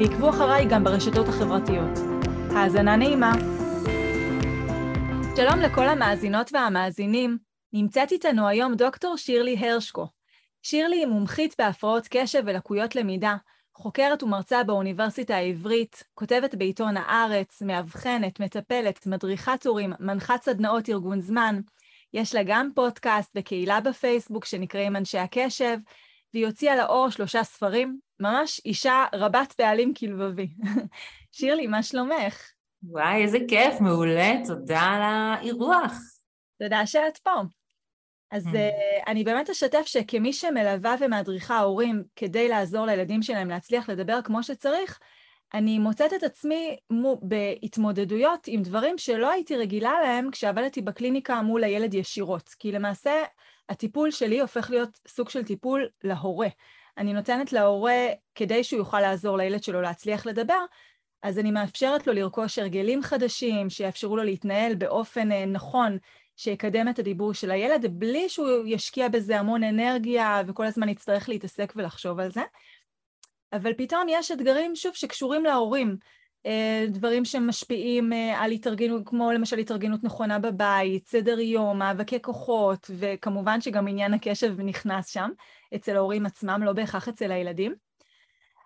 [0.00, 1.98] ועקבו אחריי גם ברשתות החברתיות.
[2.50, 3.32] האזנה נעימה.
[5.36, 7.38] שלום לכל המאזינות והמאזינים.
[7.72, 10.06] נמצאת איתנו היום דוקטור שירלי הרשקו.
[10.62, 13.36] שירלי היא מומחית בהפרעות קשב ולקויות למידה,
[13.74, 21.60] חוקרת ומרצה באוניברסיטה העברית, כותבת בעיתון הארץ, מאבחנת, מטפלת, מדריכת הורים, מנחת סדנאות ארגון זמן.
[22.14, 25.78] יש לה גם פודקאסט וקהילה בפייסבוק שנקראים אנשי הקשב,
[26.34, 30.48] והיא הוציאה לאור שלושה ספרים, ממש אישה רבת פעלים כלבבי.
[31.32, 32.50] שירלי, מה שלומך?
[32.82, 35.92] וואי, איזה כיף, מעולה, תודה על האירוח.
[36.62, 37.40] תודה שאת פה.
[38.30, 38.50] אז mm.
[38.50, 44.42] uh, אני באמת אשתף שכמי שמלווה ומדריכה הורים כדי לעזור לילדים שלהם להצליח לדבר כמו
[44.42, 44.98] שצריך,
[45.54, 46.76] אני מוצאת את עצמי
[47.22, 52.48] בהתמודדויות עם דברים שלא הייתי רגילה להם כשעבדתי בקליניקה מול הילד ישירות.
[52.58, 53.22] כי למעשה
[53.68, 56.48] הטיפול שלי הופך להיות סוג של טיפול להורה.
[56.98, 60.64] אני נותנת להורה, כדי שהוא יוכל לעזור לילד שלו להצליח לדבר,
[61.22, 65.98] אז אני מאפשרת לו לרכוש הרגלים חדשים, שיאפשרו לו להתנהל באופן אה, נכון,
[66.36, 71.72] שיקדם את הדיבור של הילד, בלי שהוא ישקיע בזה המון אנרגיה וכל הזמן יצטרך להתעסק
[71.76, 72.42] ולחשוב על זה.
[73.52, 75.96] אבל פתאום יש אתגרים, שוב, שקשורים להורים.
[76.48, 82.90] אה, דברים שמשפיעים אה, על התארגנות, כמו למשל התארגנות נכונה בבית, סדר יום, מאבקי כוחות,
[82.98, 85.30] וכמובן שגם עניין הקשב נכנס שם,
[85.74, 87.74] אצל ההורים עצמם, לא בהכרח אצל הילדים.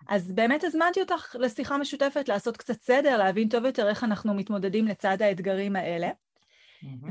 [0.09, 4.87] אז באמת הזמנתי אותך לשיחה משותפת, לעשות קצת סדר, להבין טוב יותר איך אנחנו מתמודדים
[4.87, 6.09] לצד האתגרים האלה.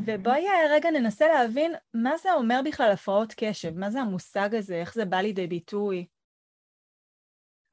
[0.04, 4.74] ובואי אה, רגע ננסה להבין מה זה אומר בכלל הפרעות קשב, מה זה המושג הזה,
[4.74, 6.06] איך זה בא לידי ביטוי.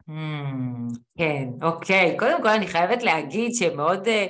[0.09, 2.15] Hmm, כן, אוקיי.
[2.19, 4.27] קודם כל אני חייבת להגיד שמאוד אה,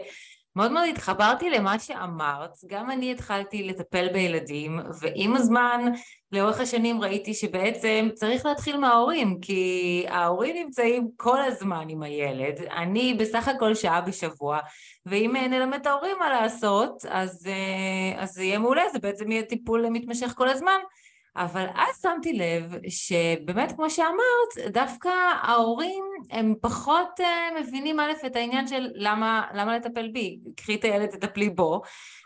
[0.56, 2.52] מאוד מאוד התחברתי למה שאמרת.
[2.68, 5.92] גם אני התחלתי לטפל בילדים, ועם הזמן,
[6.32, 12.62] לאורך השנים ראיתי שבעצם צריך להתחיל מההורים, כי ההורים נמצאים כל הזמן עם הילד.
[12.64, 14.60] אני בסך הכל שעה בשבוע,
[15.06, 17.22] ואם נלמד את ההורים מה לעשות, אה,
[18.18, 20.80] אז זה יהיה מעולה, זה בעצם יהיה טיפול מתמשך כל הזמן.
[21.40, 25.10] אבל אז שמתי לב שבאמת כמו שאמרת, דווקא
[25.42, 30.84] ההורים הם פחות uh, מבינים א' את העניין של למה, למה לטפל בי, קחי את
[30.84, 31.82] הילד תטפלי בו,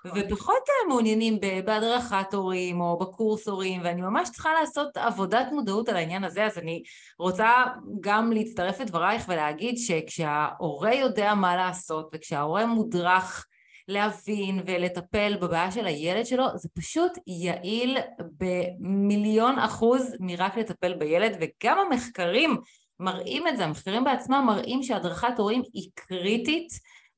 [0.06, 5.96] ופחות uh, מעוניינים בהדרכת הורים או בקורס הורים, ואני ממש צריכה לעשות עבודת מודעות על
[5.96, 6.84] העניין הזה, אז אני
[7.20, 7.52] רוצה
[8.00, 13.46] גם להצטרף לדברייך ולהגיד שכשההורה יודע מה לעשות וכשההורה מודרך
[13.88, 17.98] להבין ולטפל בבעיה של הילד שלו, זה פשוט יעיל
[18.38, 22.58] במיליון אחוז מרק לטפל בילד, וגם המחקרים
[23.00, 26.68] מראים את זה, המחקרים בעצמם מראים שהדרכת הורים היא קריטית,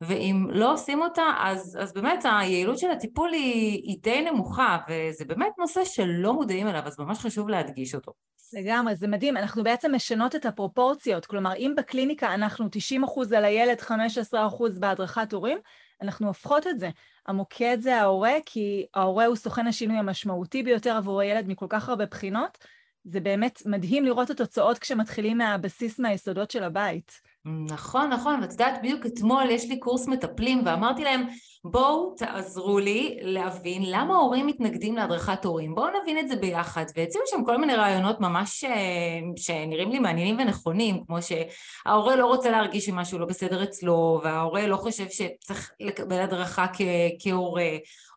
[0.02, 5.26] ואם לא עושים אותה, אז, אז באמת היעילות של הטיפול היא, היא די נמוכה, וזה
[5.26, 8.12] באמת נושא שלא מודעים אליו, אז ממש חשוב להדגיש אותו.
[8.54, 13.80] לגמרי, זה מדהים, אנחנו בעצם משנות את הפרופורציות, כלומר אם בקליניקה אנחנו 90% על הילד,
[13.80, 15.58] 15% בהדרכת הורים,
[16.02, 16.90] אנחנו הופכות את זה.
[17.28, 22.06] המוקד זה ההורה, כי ההורה הוא סוכן השינוי המשמעותי ביותר עבור הילד מכל כך הרבה
[22.06, 22.58] בחינות.
[23.04, 27.22] זה באמת מדהים לראות את התוצאות כשמתחילים מהבסיס, מהיסודות של הבית.
[27.46, 31.28] נכון, נכון, ואת יודעת, בדיוק אתמול יש לי קורס מטפלים ואמרתי להם,
[31.64, 37.24] בואו תעזרו לי להבין למה הורים מתנגדים להדרכת הורים, בואו נבין את זה ביחד, והציעו
[37.28, 42.86] שם כל מיני רעיונות ממש אה, שנראים לי מעניינים ונכונים, כמו שההורה לא רוצה להרגיש
[42.86, 46.82] שמשהו לא בסדר אצלו, וההורה לא חושב שצריך לקבל הדרכה כ-
[47.20, 47.70] כהורה,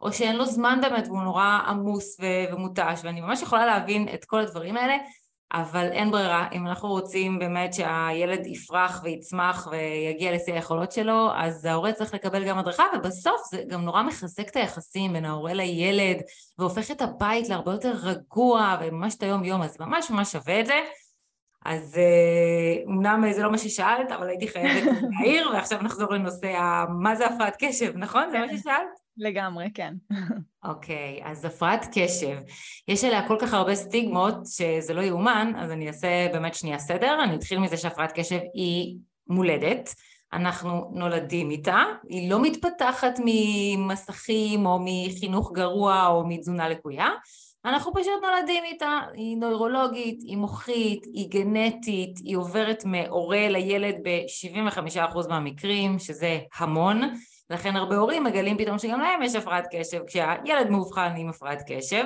[0.02, 2.16] או שאין לו זמן באמת והוא נורא עמוס
[2.52, 4.96] ומותש, ואני ממש יכולה להבין את כל הדברים האלה.
[5.52, 11.64] אבל אין ברירה, אם אנחנו רוצים באמת שהילד יפרח ויצמח ויגיע לשיא היכולות שלו, אז
[11.64, 16.16] ההורה צריך לקבל גם הדרכה, ובסוף זה גם נורא מחזק את היחסים בין ההורה לילד,
[16.58, 20.80] והופך את הבית להרבה יותר רגוע, וממש את היום-יום, אז ממש ממש שווה את זה.
[21.64, 22.00] אז
[22.86, 27.56] אומנם זה לא מה ששאלת, אבל הייתי חייבת להעיר, ועכשיו נחזור לנושא מה זה הפרעת
[27.58, 28.30] קשב, נכון?
[28.30, 29.07] זה מה ששאלת?
[29.18, 29.94] לגמרי, כן.
[30.64, 32.38] אוקיי, okay, אז הפרעת קשב,
[32.88, 37.18] יש עליה כל כך הרבה סטיגמות שזה לא יאומן, אז אני אעשה באמת שנייה סדר,
[37.24, 39.94] אני אתחיל מזה שהפרעת קשב היא מולדת,
[40.32, 47.08] אנחנו נולדים איתה, היא לא מתפתחת ממסכים או מחינוך גרוע או מתזונה לקויה,
[47.64, 55.28] אנחנו פשוט נולדים איתה, היא נוירולוגית, היא מוחית, היא גנטית, היא עוברת מהורה לילד ב-75%
[55.28, 57.00] מהמקרים, שזה המון,
[57.50, 62.04] לכן הרבה הורים מגלים פתאום שגם להם יש הפרעת קשב כשהילד מאובחן עם הפרעת קשב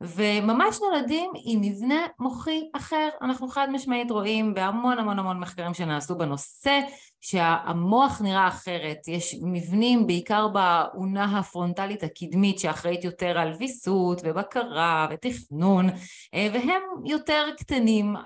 [0.00, 3.08] וממש נולדים עם מבנה מוחי אחר.
[3.22, 6.80] אנחנו חד משמעית רואים בהמון המון המון מחקרים שנעשו בנושא
[7.20, 15.86] שהמוח נראה אחרת, יש מבנים בעיקר באונה הפרונטלית הקדמית שאחראית יותר על ויסות ובקרה ותכנון
[16.34, 18.16] והם יותר קטנים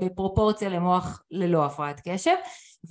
[0.00, 2.34] בפרופורציה למוח ללא הפרעת קשב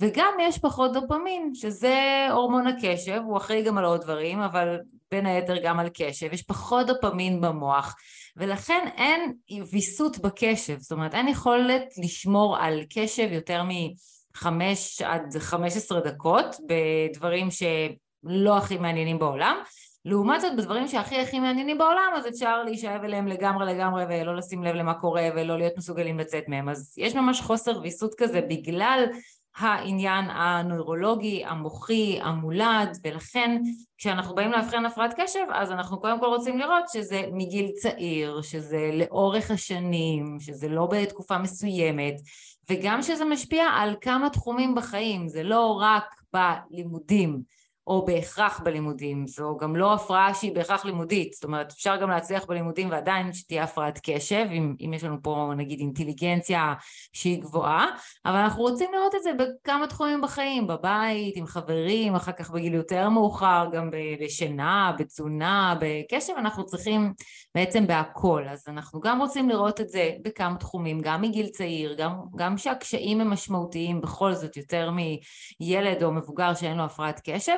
[0.00, 4.78] וגם יש פחות דופמין שזה הורמון הקשב, הוא אחראי גם על עוד דברים אבל
[5.10, 7.96] בין היתר גם על קשב, יש פחות דופמין במוח
[8.36, 9.32] ולכן אין
[9.72, 16.56] ויסות בקשב, זאת אומרת אין יכולת לשמור על קשב יותר מחמש עד חמש עשרה דקות
[16.68, 19.56] בדברים שלא הכי מעניינים בעולם.
[20.04, 24.64] לעומת זאת בדברים שהכי הכי מעניינים בעולם אז אפשר להישאב אליהם לגמרי לגמרי ולא לשים
[24.64, 26.68] לב למה קורה ולא להיות מסוגלים לצאת מהם.
[26.68, 29.04] אז יש ממש חוסר ויסות כזה בגלל
[29.56, 33.62] העניין הנוירולוגי, המוחי, המולד, ולכן
[33.98, 38.90] כשאנחנו באים לאבחן הפרעת קשב, אז אנחנו קודם כל רוצים לראות שזה מגיל צעיר, שזה
[38.92, 42.14] לאורך השנים, שזה לא בתקופה מסוימת,
[42.70, 47.42] וגם שזה משפיע על כמה תחומים בחיים, זה לא רק בלימודים.
[47.86, 52.44] או בהכרח בלימודים, זו גם לא הפרעה שהיא בהכרח לימודית, זאת אומרת אפשר גם להצליח
[52.44, 56.74] בלימודים ועדיין שתהיה הפרעת קשב, אם, אם יש לנו פה נגיד אינטליגנציה
[57.12, 57.86] שהיא גבוהה,
[58.26, 62.74] אבל אנחנו רוצים לראות את זה בכמה תחומים בחיים, בבית, עם חברים, אחר כך בגיל
[62.74, 63.90] יותר מאוחר, גם
[64.20, 67.12] בשינה, בתזונה, בקשב, אנחנו צריכים
[67.54, 72.20] בעצם בהכל, אז אנחנו גם רוצים לראות את זה בכמה תחומים, גם מגיל צעיר, גם,
[72.36, 77.56] גם שהקשיים הם משמעותיים בכל זאת יותר מילד או מבוגר שאין לו הפרעת קשב,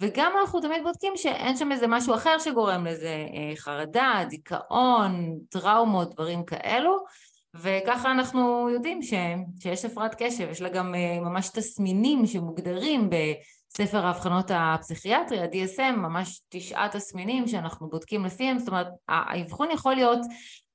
[0.00, 6.14] וגם אנחנו תמיד בודקים שאין שם איזה משהו אחר שגורם לזה, אה, חרדה, דיכאון, טראומות,
[6.14, 6.96] דברים כאלו,
[7.54, 9.14] וככה אנחנו יודעים ש,
[9.60, 13.10] שיש הפרעת קשב, יש לה גם אה, ממש תסמינים שמוגדרים
[13.80, 20.18] בספר האבחנות הפסיכיאטרי, ה-DSM, ממש תשעה תסמינים שאנחנו בודקים לפיהם, זאת אומרת האבחון יכול להיות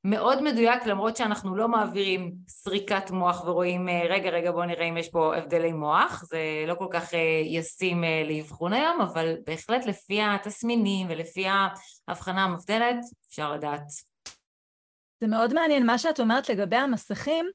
[0.03, 4.97] מאוד מדויק למרות שאנחנו לא מעבירים סריקת מוח ורואים אה, רגע רגע בוא נראה אם
[4.97, 9.85] יש פה הבדלי מוח זה לא כל כך אה, ישים אה, לאבחון היום אבל בהחלט
[9.85, 11.45] לפי התסמינים ולפי
[12.07, 12.97] ההבחנה המבדלת
[13.29, 13.83] אפשר לדעת.
[15.21, 17.45] זה מאוד מעניין מה שאת אומרת לגבי המסכים.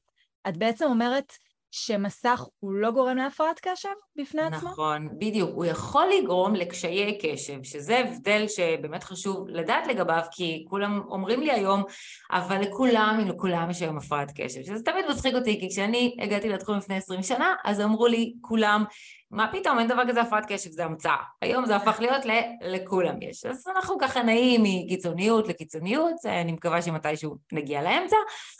[0.49, 1.33] את בעצם אומרת
[1.71, 4.69] שמסך הוא לא גורם להפרעת קשב בפני עצמו?
[4.69, 5.49] נכון, בדיוק.
[5.53, 11.51] הוא יכול לגרום לקשיי קשב, שזה הבדל שבאמת חשוב לדעת לגביו, כי כולם אומרים לי
[11.51, 11.83] היום,
[12.31, 16.77] אבל לכולם, לכולם יש היום הפרעת קשב, שזה תמיד מצחיק אותי, כי כשאני הגעתי לתחום
[16.77, 18.83] לפני 20 שנה, אז אמרו לי כולם,
[19.31, 21.15] מה פתאום, אין דבר כזה הפרעת קשב, זה המצאה.
[21.41, 22.31] היום זה הפך להיות ל...
[22.61, 23.45] לכולם יש.
[23.45, 28.15] אז אנחנו ככה נעים מקיצוניות לקיצוניות, אני מקווה שמתישהו נגיע לאמצע,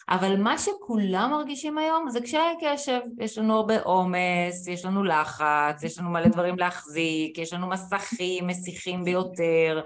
[0.10, 3.00] אבל מה שכולם מרגישים היום זה קשיי קשב.
[3.19, 8.48] יש לנו הרבה עומס, יש לנו לחץ, יש לנו מלא דברים להחזיק, יש לנו מסכים,
[8.48, 9.81] מסיכים ביותר.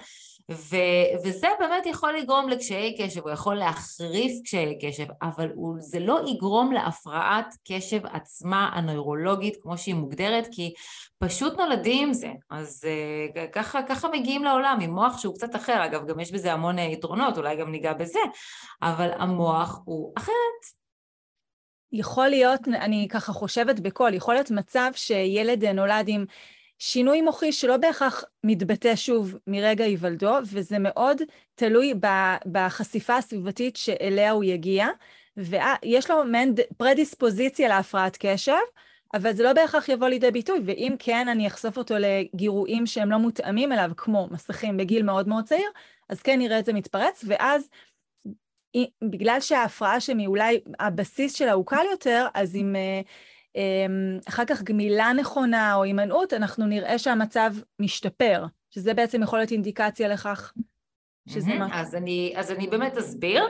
[0.51, 0.75] ו,
[1.23, 6.21] וזה באמת יכול לגרום לקשיי קשב, הוא יכול להחריף קשיי קשב, אבל הוא, זה לא
[6.27, 10.73] יגרום להפרעת קשב עצמה הנוירולוגית כמו שהיא מוגדרת, כי
[11.19, 12.31] פשוט נולדים עם זה.
[12.49, 16.53] אז uh, ככה, ככה מגיעים לעולם, עם מוח שהוא קצת אחר, אגב גם יש בזה
[16.53, 18.19] המון יתרונות, אולי גם ניגע בזה,
[18.81, 20.81] אבל המוח הוא אחרת.
[21.93, 26.25] יכול להיות, אני ככה חושבת בקול, יכול להיות מצב שילד נולד עם
[26.83, 31.21] שינוי מוחי שלא בהכרח מתבטא שוב מרגע היוולדו, וזה מאוד
[31.55, 31.93] תלוי
[32.51, 34.87] בחשיפה הסביבתית שאליה הוא יגיע,
[35.37, 38.53] ויש לו מעין פרדיספוזיציה להפרעת קשב,
[39.13, 43.17] אבל זה לא בהכרח יבוא לידי ביטוי, ואם כן, אני אחשוף אותו לגירויים שהם לא
[43.17, 45.69] מותאמים אליו, כמו מסכים בגיל מאוד מאוד צעיר,
[46.09, 47.69] אז כן נראה את זה מתפרץ, ואז
[49.03, 53.01] בגלל שההפרעה שם היא אולי הבסיס שלה הוא קל יותר, אז אם אמ,
[54.27, 60.07] אחר כך גמילה נכונה או הימנעות, אנחנו נראה שהמצב משתפר, שזה בעצם יכול להיות אינדיקציה
[60.07, 60.53] לכך
[61.29, 61.81] שזה מה...
[61.81, 63.43] אז אני, אז אני באמת אסביר.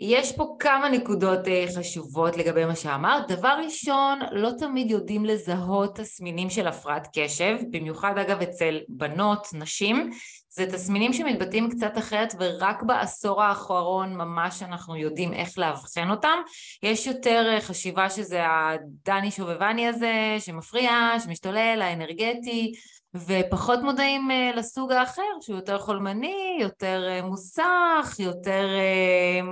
[0.00, 3.28] יש פה כמה נקודות אה, חשובות לגבי מה שאמרת.
[3.28, 10.10] דבר ראשון, לא תמיד יודעים לזהות תסמינים של הפרעת קשב, במיוחד אגב אצל בנות, נשים.
[10.58, 16.38] זה תסמינים שמתבטאים קצת אחרת ורק בעשור האחרון ממש אנחנו יודעים איך לאבחן אותם.
[16.82, 20.90] יש יותר אה, חשיבה שזה הדני שובבני הזה שמפריע,
[21.24, 22.72] שמשתולל, האנרגטי,
[23.14, 28.66] ופחות מודעים אה, לסוג האחר שהוא יותר חולמני, יותר אה, מוסך, יותר,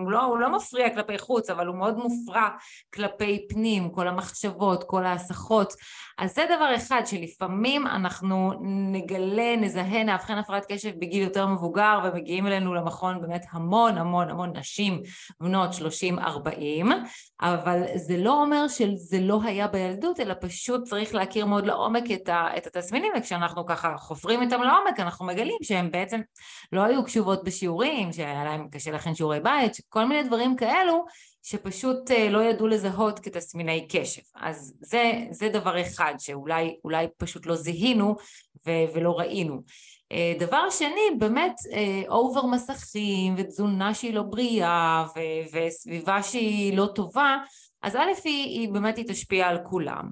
[0.07, 2.49] לא, הוא לא מפריע כלפי חוץ אבל הוא מאוד מופרע
[2.95, 5.73] כלפי פנים, כל המחשבות, כל ההסחות
[6.19, 8.53] אז זה דבר אחד שלפעמים אנחנו
[8.93, 14.57] נגלה, נזהה, נאבחן הפרעת קשב בגיל יותר מבוגר ומגיעים אלינו למכון באמת המון המון המון
[14.57, 15.03] נשים
[15.41, 15.71] בנות
[16.19, 16.19] 30-40
[17.41, 22.29] אבל זה לא אומר שזה לא היה בילדות אלא פשוט צריך להכיר מאוד לעומק את,
[22.29, 26.21] ה, את התסמינים וכשאנחנו ככה חופרים איתם לעומק אנחנו מגלים שהם בעצם
[26.73, 31.05] לא היו קשובות בשיעורים, שהיה להם קשה להכין שיעורי בית, כל מיני דברים כאלו
[31.49, 34.23] שפשוט אה, לא ידעו לזהות כתסמיני קשב.
[34.37, 38.17] אז זה, זה דבר אחד שאולי פשוט לא זיהינו
[38.67, 39.63] ו- ולא ראינו.
[40.13, 41.55] אה, דבר שני, באמת
[42.09, 47.37] אובר אה, מסכים ותזונה שהיא לא בריאה ו- וסביבה שהיא לא טובה,
[47.83, 50.11] אז א' היא, היא באמת היא תשפיע על כולם.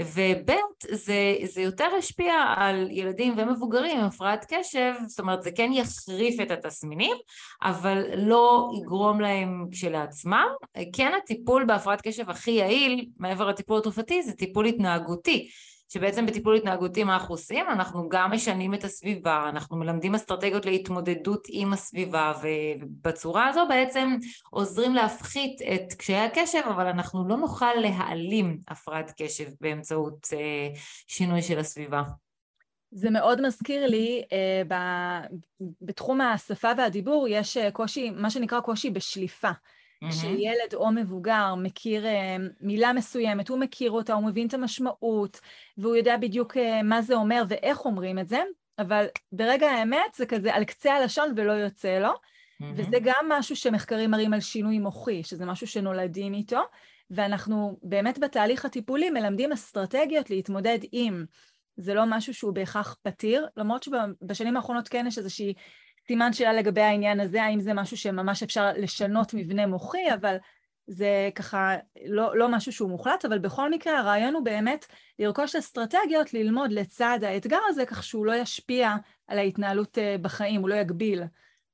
[0.00, 0.50] וב'
[0.90, 6.40] זה, זה יותר השפיע על ילדים ומבוגרים עם הפרעת קשב, זאת אומרת זה כן יחריף
[6.40, 7.16] את התסמינים,
[7.62, 10.46] אבל לא יגרום להם כשלעצמם.
[10.92, 15.48] כן הטיפול בהפרעת קשב הכי יעיל, מעבר לטיפול התרופתי, זה טיפול התנהגותי.
[15.94, 17.66] שבעצם בטיפול התנהגותי מה אנחנו עושים?
[17.68, 24.16] אנחנו גם משנים את הסביבה, אנחנו מלמדים אסטרטגיות להתמודדות עם הסביבה ובצורה הזו בעצם
[24.50, 30.68] עוזרים להפחית את קשיי הקשב אבל אנחנו לא נוכל להעלים הפרעת קשב באמצעות אה,
[31.06, 32.02] שינוי של הסביבה.
[32.90, 34.74] זה מאוד מזכיר לי, אה, ב,
[35.82, 39.50] בתחום השפה והדיבור יש אה, קושי, מה שנקרא קושי בשליפה.
[40.12, 45.40] שילד או מבוגר מכיר אה, מילה מסוימת, הוא מכיר אותה, הוא מבין את המשמעות,
[45.78, 48.42] והוא יודע בדיוק אה, מה זה אומר ואיך אומרים את זה,
[48.78, 52.12] אבל ברגע האמת זה כזה על קצה הלשון ולא יוצא לו,
[52.76, 56.60] וזה גם משהו שמחקרים מראים על שינוי מוחי, שזה משהו שנולדים איתו,
[57.10, 61.24] ואנחנו באמת בתהליך הטיפולי מלמדים אסטרטגיות להתמודד עם.
[61.76, 65.54] זה לא משהו שהוא בהכרח פתיר, למרות שבשנים האחרונות כן יש איזושהי
[66.06, 70.36] סימן שאלה לגבי העניין הזה, האם זה משהו שממש אפשר לשנות מבנה מוחי, אבל
[70.86, 74.86] זה ככה לא, לא משהו שהוא מוחלט, אבל בכל מקרה הרעיון הוא באמת
[75.18, 78.94] לרכוש אסטרטגיות, ללמוד לצד האתגר הזה, כך שהוא לא ישפיע
[79.26, 81.22] על ההתנהלות אה, בחיים, הוא לא יגביל.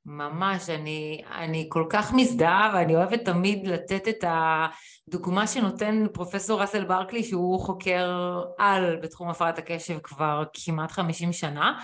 [0.06, 6.84] ממש, אני, אני כל כך מזדהה ואני אוהבת תמיד לתת את הדוגמה שנותן פרופסור ראסל
[6.84, 8.10] ברקלי שהוא חוקר
[8.58, 11.78] על בתחום הפרעת הקשב כבר כמעט 50 שנה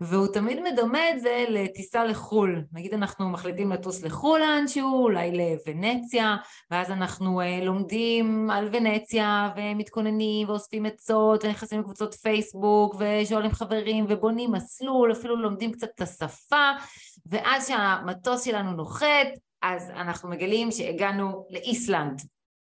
[0.00, 2.64] והוא תמיד מדמה את זה לטיסה לחו"ל.
[2.72, 6.36] נגיד אנחנו מחליטים לטוס לחו"ל לאנשהו, אולי לוונציה
[6.70, 14.52] ואז אנחנו uh, לומדים על ונציה ומתכוננים ואוספים עצות ונכנסים לקבוצות פייסבוק ושואלים חברים ובונים
[14.52, 16.70] מסלול, אפילו לומדים קצת את השפה
[17.26, 19.28] ואז שהמטוס שלנו נוחת,
[19.62, 22.22] אז אנחנו מגלים שהגענו לאיסלנד.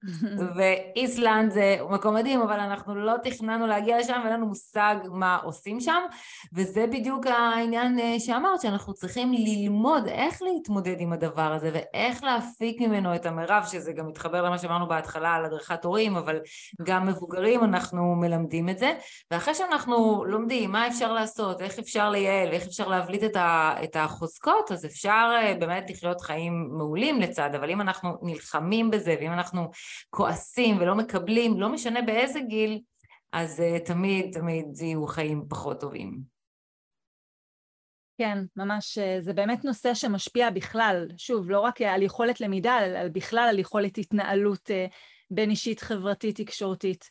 [0.56, 5.80] ואיסלנד זה מקום מדהים, אבל אנחנו לא תכננו להגיע לשם ואין לנו מושג מה עושים
[5.80, 6.02] שם,
[6.54, 12.82] וזה בדיוק העניין אה, שאמרת, שאנחנו צריכים ללמוד איך להתמודד עם הדבר הזה ואיך להפיק
[12.82, 16.40] ממנו את המרב, שזה גם מתחבר למה שאמרנו בהתחלה על הדרכת הורים, אבל
[16.84, 18.94] גם מבוגרים אנחנו מלמדים את זה,
[19.32, 23.24] ואחרי שאנחנו לומדים מה אפשר לעשות, איך אפשר לייעל ואיך אפשר להבליט
[23.84, 29.16] את החוזקות, אז אפשר אה, באמת לחיות חיים מעולים לצד, אבל אם אנחנו נלחמים בזה
[29.20, 29.70] ואם אנחנו
[30.10, 32.80] כועסים ולא מקבלים, לא משנה באיזה גיל,
[33.32, 36.36] אז uh, תמיד תמיד יהיו חיים פחות טובים.
[38.18, 43.08] כן, ממש, אה, זה באמת נושא שמשפיע בכלל, שוב, לא רק על יכולת למידה, אלא
[43.08, 44.86] בכלל על יכולת התנהלות אה,
[45.32, 47.10] בין אישית, חברתית, תקשורתית.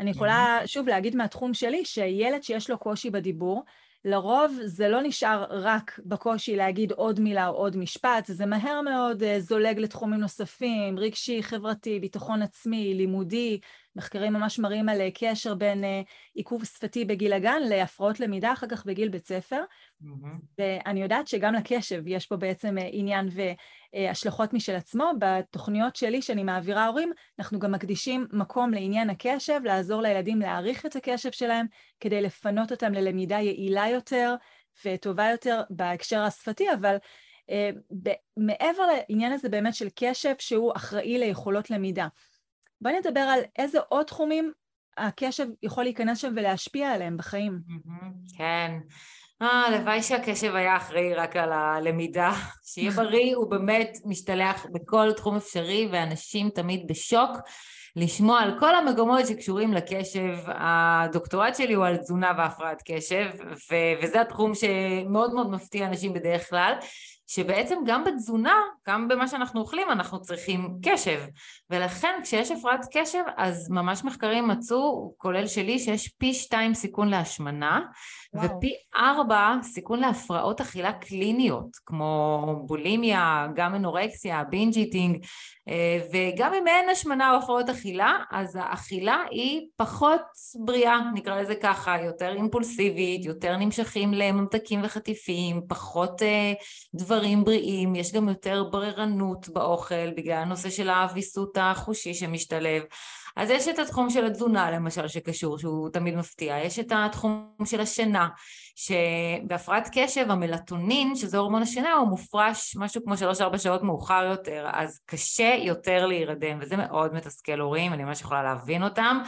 [0.00, 3.64] אני יכולה, שוב, להגיד מהתחום שלי, שילד שיש לו קושי בדיבור,
[4.04, 9.22] לרוב זה לא נשאר רק בקושי להגיד עוד מילה או עוד משפט, זה מהר מאוד
[9.22, 13.60] אה, זולג לתחומים נוספים, רגשי, חברתי, ביטחון עצמי, לימודי,
[13.96, 16.02] מחקרים ממש מראים על אה, קשר בין אה,
[16.34, 19.62] עיכוב שפתי בגיל הגן להפרעות למידה אחר כך בגיל בית ספר,
[20.02, 20.26] mm-hmm.
[20.58, 23.28] ואני יודעת שגם לקשב יש פה בעצם עניין
[23.94, 25.10] והשלכות משל עצמו.
[25.18, 30.96] בתוכניות שלי שאני מעבירה הורים, אנחנו גם מקדישים מקום לעניין הקשב, לעזור לילדים להעריך את
[30.96, 31.66] הקשב שלהם,
[32.00, 34.34] כדי לפנות אותם ללמידה יעילה יותר
[34.84, 36.96] וטובה יותר בהקשר השפתי, אבל
[37.46, 42.06] uh, מעבר לעניין הזה באמת של קשב שהוא אחראי ליכולות למידה.
[42.80, 44.52] בואי נדבר על איזה עוד תחומים
[44.96, 47.58] הקשב יכול להיכנס שם ולהשפיע עליהם בחיים.
[48.36, 48.78] כן.
[49.42, 52.32] אה, הלוואי שהקשב היה אחראי רק על הלמידה.
[52.74, 57.30] שיהיה בריא, הוא באמת משתלח בכל תחום אפשרי, ואנשים תמיד בשוק.
[57.96, 60.34] לשמוע על כל המגמות שקשורים לקשב.
[60.46, 63.30] הדוקטורט שלי הוא על תזונה והפרעת קשב,
[63.70, 66.72] ו- וזה התחום שמאוד מאוד מפתיע אנשים בדרך כלל,
[67.30, 68.54] שבעצם גם בתזונה,
[68.88, 71.20] גם במה שאנחנו אוכלים, אנחנו צריכים קשב.
[71.70, 77.80] ולכן כשיש הפרעת קשב, אז ממש מחקרים מצאו, כולל שלי, שיש פי שתיים סיכון להשמנה,
[78.34, 78.56] וואו.
[78.56, 85.24] ופי ארבע סיכון להפרעות אכילה קליניות, כמו בולימיה, גם אנורקסיה, בינג' איטינג,
[85.68, 90.22] אה, וגם אם אין השמנה או הפרעות אכילה, אז האכילה היא פחות
[90.54, 96.52] בריאה, נקרא לזה ככה, יותר אימפולסיבית, יותר נמשכים לממתקים וחטיפים, פחות אה,
[97.20, 102.82] דברים בריאים, יש גם יותר בררנות באוכל בגלל הנושא של האביסות החושי שמשתלב.
[103.36, 107.80] אז יש את התחום של התזונה למשל שקשור, שהוא תמיד מפתיע, יש את התחום של
[107.80, 108.28] השינה,
[108.76, 113.14] שבהפרעת קשב המלטונין, שזה הורמון השינה, הוא מופרש משהו כמו
[113.54, 118.42] 3-4 שעות מאוחר יותר, אז קשה יותר להירדם, וזה מאוד מתסכל הורים, אני ממש יכולה
[118.42, 119.22] להבין אותם.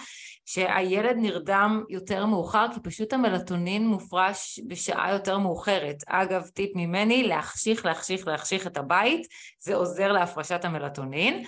[0.52, 5.96] שהילד נרדם יותר מאוחר כי פשוט המלטונין מופרש בשעה יותר מאוחרת.
[6.06, 9.26] אגב, טיפ ממני, להחשיך, להחשיך, להחשיך את הבית,
[9.58, 11.44] זה עוזר להפרשת המלטונין,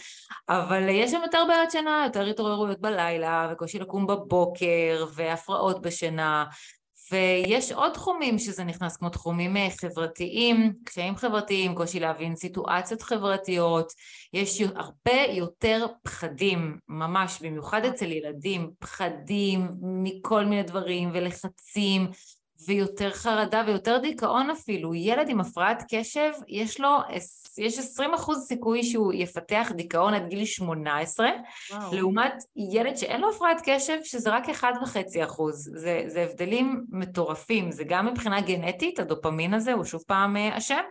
[0.48, 6.44] אבל יש שם יותר בעיות שינה, יותר התעוררויות בלילה, וקושי לקום בבוקר, והפרעות בשינה,
[7.12, 13.92] ויש עוד תחומים שזה נכנס, כמו תחומים אה, חברתיים, קשיים חברתיים, קושי להבין סיטואציות חברתיות,
[14.32, 22.10] יש הרבה יותר פחדים, ממש, במיוחד אצל ילדים, פחדים מכל מיני דברים ולחצים
[22.66, 24.94] ויותר חרדה ויותר דיכאון אפילו.
[24.94, 26.98] ילד עם הפרעת קשב, יש לו,
[27.58, 31.28] יש 20 אחוז סיכוי שהוא יפתח דיכאון עד גיל 18,
[31.70, 31.94] וואו.
[31.94, 34.64] לעומת ילד שאין לו הפרעת קשב, שזה רק 1.5
[35.24, 35.70] אחוז.
[35.74, 40.82] זה, זה הבדלים מטורפים, זה גם מבחינה גנטית, הדופמין הזה הוא שוב פעם אה, אשם,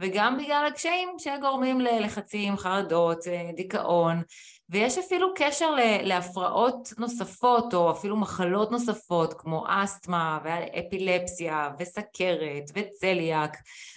[0.00, 4.22] וגם בגלל הקשיים שגורמים ללחצים, חרדות, אה, דיכאון.
[4.70, 5.70] ויש אפילו קשר
[6.02, 13.56] להפרעות נוספות או אפילו מחלות נוספות כמו אסתמה ואפילפסיה וסכרת וצליאק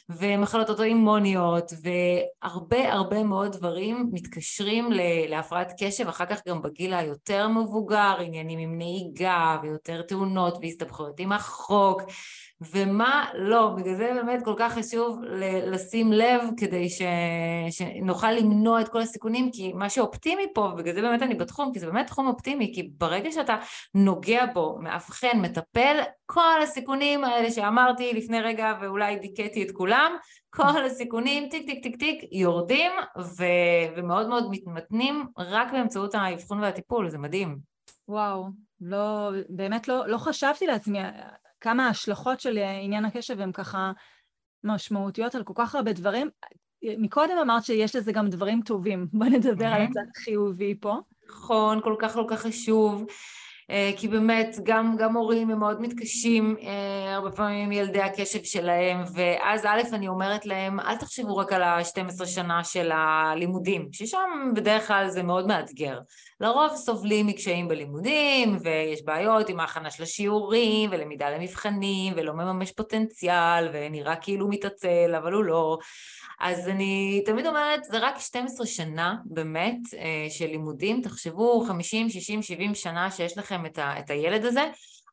[0.10, 4.90] ומחלות אוטואימוניות והרבה הרבה מאוד דברים מתקשרים
[5.28, 11.32] להפרעת קשב אחר כך גם בגיל היותר מבוגר, עניינים עם נהיגה ויותר תאונות והסתבכויות עם
[11.32, 12.02] החוק
[12.62, 15.22] ומה לא, בגלל זה באמת כל כך חשוב
[15.66, 17.02] לשים לב כדי ש...
[17.70, 21.80] שנוכל למנוע את כל הסיכונים, כי מה שאופטימי פה, ובגלל זה באמת אני בתחום, כי
[21.80, 23.56] זה באמת תחום אופטימי, כי ברגע שאתה
[23.96, 30.16] נוגע בו, מאבחן, מטפל, כל הסיכונים האלה שאמרתי לפני רגע ואולי דיכאתי את כולם,
[30.50, 33.44] כל הסיכונים טיק טיק טיק טיק יורדים ו...
[33.98, 37.58] ומאוד מאוד מתמתנים רק באמצעות האבחון והטיפול, זה מדהים.
[38.08, 38.48] וואו,
[38.82, 41.00] לא, באמת לא, לא חשבתי לעצמי
[41.62, 43.92] כמה ההשלכות של עניין הקשב הן ככה
[44.64, 46.30] משמעותיות על כל כך הרבה דברים.
[46.84, 50.98] מקודם אמרת שיש לזה גם דברים טובים, בוא נדבר על הצד החיובי פה.
[51.30, 53.06] נכון, כל כך כל כך חשוב.
[53.70, 58.44] אה, כי באמת גם, גם הורים הם מאוד מתקשים אה, הרבה פעמים עם ילדי הקשב
[58.44, 64.52] שלהם ואז א' אני אומרת להם אל תחשבו רק על ה-12 שנה של הלימודים ששם
[64.56, 66.00] בדרך כלל זה מאוד מאתגר.
[66.42, 73.70] לרוב סובלים מקשיים בלימודים ויש בעיות עם ההכנה של השיעורים ולמידה למבחנים ולא מממש פוטנציאל
[73.74, 75.78] ונראה כאילו מתעצל אבל הוא לא.
[76.40, 82.42] אז אני תמיד אומרת, זה רק 12 שנה באמת אה, של לימודים, תחשבו 50, 60,
[82.42, 84.64] 70 שנה שיש לכם את, ה, את הילד הזה,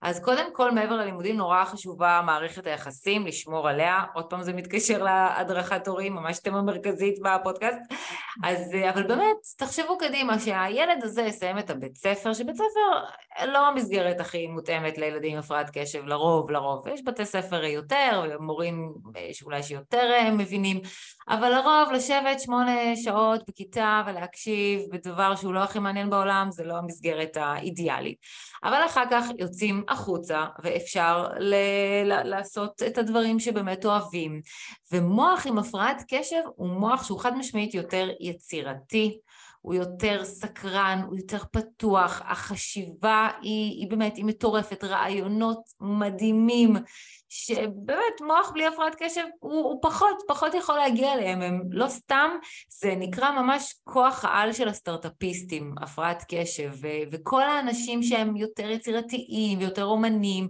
[0.03, 4.05] אז קודם כל, מעבר ללימודים, נורא חשובה מערכת היחסים, לשמור עליה.
[4.15, 7.79] עוד פעם זה מתקשר להדרכת הורים, ממש תמה מרכזית בפודקאסט.
[8.45, 8.59] אז,
[8.91, 13.05] אבל באמת, תחשבו קדימה שהילד הזה יסיים את הבית ספר, שבית ספר
[13.47, 16.89] לא המסגרת הכי מותאמת לילדים עם הפרעת קשב, לרוב, לרוב.
[16.89, 18.95] יש בתי ספר יותר, מורים
[19.33, 20.81] שאולי שיותר אה, מבינים,
[21.29, 26.77] אבל לרוב לשבת שמונה שעות בכיתה ולהקשיב בדבר שהוא לא הכי מעניין בעולם, זה לא
[26.77, 28.19] המסגרת האידיאלית.
[28.65, 34.41] אבל אחר כך יוצאים החוצה ואפשר ל- לעשות את הדברים שבאמת אוהבים.
[34.93, 39.19] ומוח עם הפרעת קשב הוא מוח שהוא חד משמעית יותר יצירתי,
[39.61, 46.77] הוא יותר סקרן, הוא יותר פתוח, החשיבה היא, היא באמת, היא מטורפת, רעיונות מדהימים,
[47.29, 52.31] שבאמת מוח בלי הפרעת קשב הוא, הוא פחות, פחות יכול להגיע אליהם, הם לא סתם,
[52.69, 59.59] זה נקרא ממש כוח העל של הסטארט-אפיסטים, הפרעת קשב, ו, וכל האנשים שהם יותר יצירתיים
[59.59, 60.49] ויותר אומנים,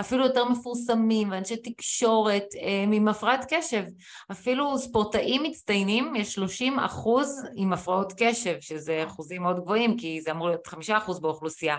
[0.00, 3.84] אפילו יותר מפורסמים ואנשי תקשורת אה, עם הפרעת קשב.
[4.32, 10.30] אפילו ספורטאים מצטיינים, יש 30 אחוז עם הפרעות קשב, שזה אחוזים מאוד גבוהים, כי זה
[10.30, 11.76] אמור להיות 5 אחוז באוכלוסייה.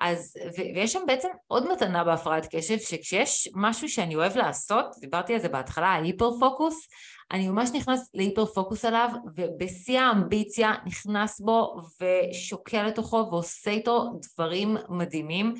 [0.00, 5.40] אז, ויש שם בעצם עוד מתנה בהפרעת קשב, שכשיש משהו שאני אוהב לעשות, דיברתי על
[5.40, 6.88] זה בהתחלה, ההיפר פוקוס,
[7.32, 14.76] אני ממש נכנס להיפר פוקוס עליו, ובשיא האמביציה נכנס בו ושוקל לתוכו ועושה איתו דברים
[14.88, 15.54] מדהימים.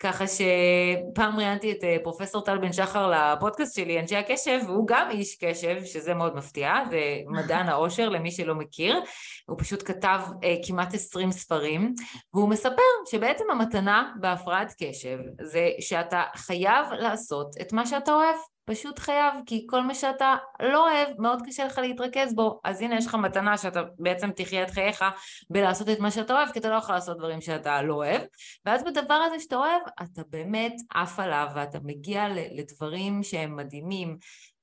[0.00, 5.10] ככה שפעם ראיינתי את אה, פרופסור טל בן שחר לפודקאסט שלי, אנשי הקשב, והוא גם
[5.10, 9.00] איש קשב, שזה מאוד מפתיע, זה מדען העושר למי שלא מכיר,
[9.48, 11.94] הוא פשוט כתב אה, כמעט עשרים ספרים,
[12.34, 18.36] והוא מספר שבעצם המתנה בהפרעת קשב זה שאתה חייב לעשות את מה שאתה אוהב.
[18.70, 22.60] פשוט חייב, כי כל מה שאתה לא אוהב, מאוד קשה לך להתרכז בו.
[22.64, 25.04] אז הנה יש לך מתנה שאתה בעצם תחיה את חייך
[25.50, 28.22] בלעשות את מה שאתה אוהב, כי אתה לא יכול לעשות דברים שאתה לא אוהב.
[28.64, 34.16] ואז בדבר הזה שאתה אוהב, אתה באמת עף עליו, ואתה מגיע לדברים שהם מדהימים.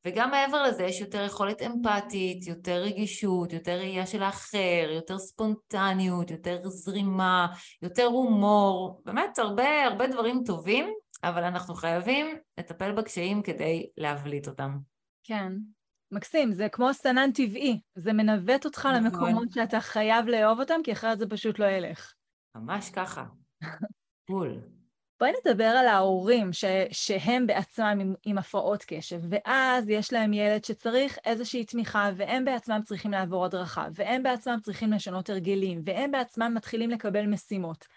[0.05, 6.31] וגם מעבר לזה יש יותר יכולת אמפתית, יותר רגישות, יותר ראייה של האחר, יותר ספונטניות,
[6.31, 7.47] יותר זרימה,
[7.81, 14.77] יותר הומור, באמת הרבה הרבה דברים טובים אבל אנחנו חייבים לטפל בקשיים כדי להבליט אותם.
[15.23, 15.53] כן,
[16.11, 18.93] מקסים, זה כמו סנן טבעי, זה מנווט אותך נכון.
[18.93, 22.13] למקומות שאתה חייב לאהוב אותם, כי אחרת זה פשוט לא ילך.
[22.55, 23.25] ממש ככה.
[24.29, 24.61] בול.
[25.19, 30.65] בואי נדבר על ההורים ש, שהם בעצמם עם, עם הפרעות קשב, ואז יש להם ילד
[30.65, 36.51] שצריך איזושהי תמיכה, והם בעצמם צריכים לעבור הדרכה, והם בעצמם צריכים לשנות הרגלים, והם בעצמם
[36.55, 37.87] מתחילים לקבל משימות.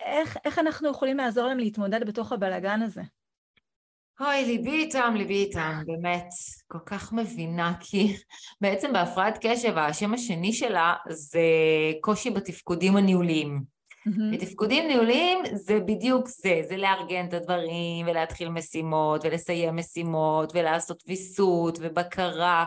[0.00, 3.02] איך, איך אנחנו יכולים לעזור להם להתמודד בתוך הבלגן הזה?
[4.20, 6.28] אוי, ליבי איתם, ליבי איתם, באמת,
[6.66, 8.16] כל כך מבינה, כי
[8.60, 11.40] בעצם בהפרעת קשב, השם השני שלה זה
[12.00, 13.62] קושי בתפקודים הניהוליים.
[14.08, 14.32] Mm-hmm.
[14.32, 21.78] בתפקודים ניהוליים זה בדיוק זה, זה לארגן את הדברים ולהתחיל משימות ולסיים משימות ולעשות ויסות
[21.82, 22.64] ובקרה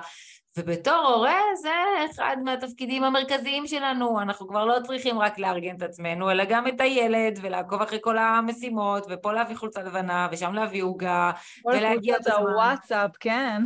[0.57, 1.69] ובתור הורה זה
[2.11, 6.81] אחד מהתפקידים המרכזיים שלנו, אנחנו כבר לא צריכים רק לארגן את עצמנו, אלא גם את
[6.81, 11.31] הילד, ולעקוב אחרי כל המשימות, ופה להביא חולצה לבנה, ושם להביא עוגה,
[11.65, 12.33] ולהגיע בזמן.
[12.33, 13.61] כל קבוצות הוואטסאפ, כן.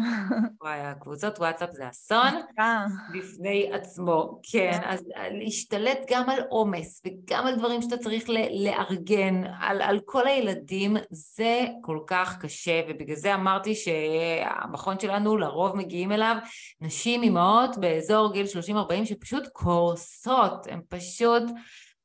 [0.62, 2.34] וואי, הקבוצות וואטסאפ זה אסון
[3.14, 9.82] בפני עצמו, כן, אז להשתלט גם על עומס, וגם על דברים שאתה צריך לארגן, על,
[9.82, 16.36] על כל הילדים, זה כל כך קשה, ובגלל זה אמרתי שהמכון שלנו לרוב מגיעים אליו
[16.82, 21.44] נשים, אימהות באזור גיל 30-40 שפשוט קורסות, הן פשוט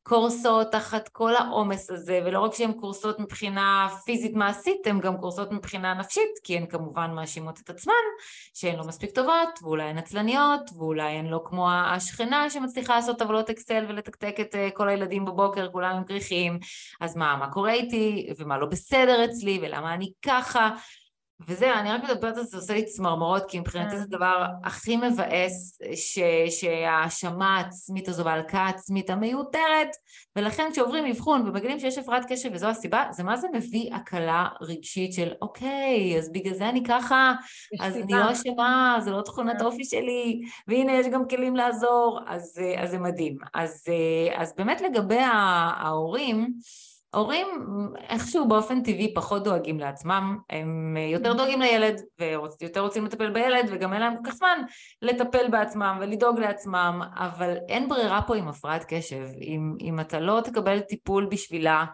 [0.03, 5.53] קורסות תחת כל העומס הזה, ולא רק שהן קורסות מבחינה פיזית מעשית, הן גם קורסות
[5.53, 7.93] מבחינה נפשית, כי הן כמובן מאשימות את עצמן
[8.55, 13.51] שהן לא מספיק טובות, ואולי הן עצלניות, ואולי הן לא כמו השכנה שמצליחה לעשות טבלות
[13.51, 16.59] אקסל ולתקתק את אה, כל הילדים בבוקר, כולם עם כריכים,
[17.01, 20.71] אז מה, מה קורה איתי, ומה לא בסדר אצלי, ולמה אני ככה,
[21.49, 24.97] וזהו, אני רק מדברת על זה, זה עושה לי צמרמורות, כי מבחינתי זה הדבר הכי
[24.97, 25.79] מבאס,
[26.51, 29.89] שההאשמה העצמית הזו וההלקאה העצמית המיותרת,
[30.37, 35.13] ולכן כשעוברים אבחון ומגלים שיש הפרעת קשב וזו הסיבה, זה מה זה מביא הקלה רגשית
[35.13, 37.35] של אוקיי, אז בגלל זה אני ככה,
[37.81, 39.61] אז אני לא אשמה, זה לא תכונת.
[39.63, 43.37] אופי שלי, והנה יש גם כלים לעזור, אז, אז זה מדהים.
[43.55, 43.85] אז,
[44.37, 46.55] אז באמת לגבי ההורים,
[47.15, 47.47] הורים
[48.09, 52.01] איכשהו באופן טבעי פחות דואגים לעצמם, הם יותר דואגים לילד
[52.61, 54.63] ויותר רוצים לטפל בילד וגם אין להם כל כך זמן
[55.03, 60.41] לטפל בעצמם ולדאוג לעצמם, אבל אין ברירה פה עם הפרעת קשב, אם, אם אתה לא
[60.45, 61.85] תקבל טיפול בשבילה,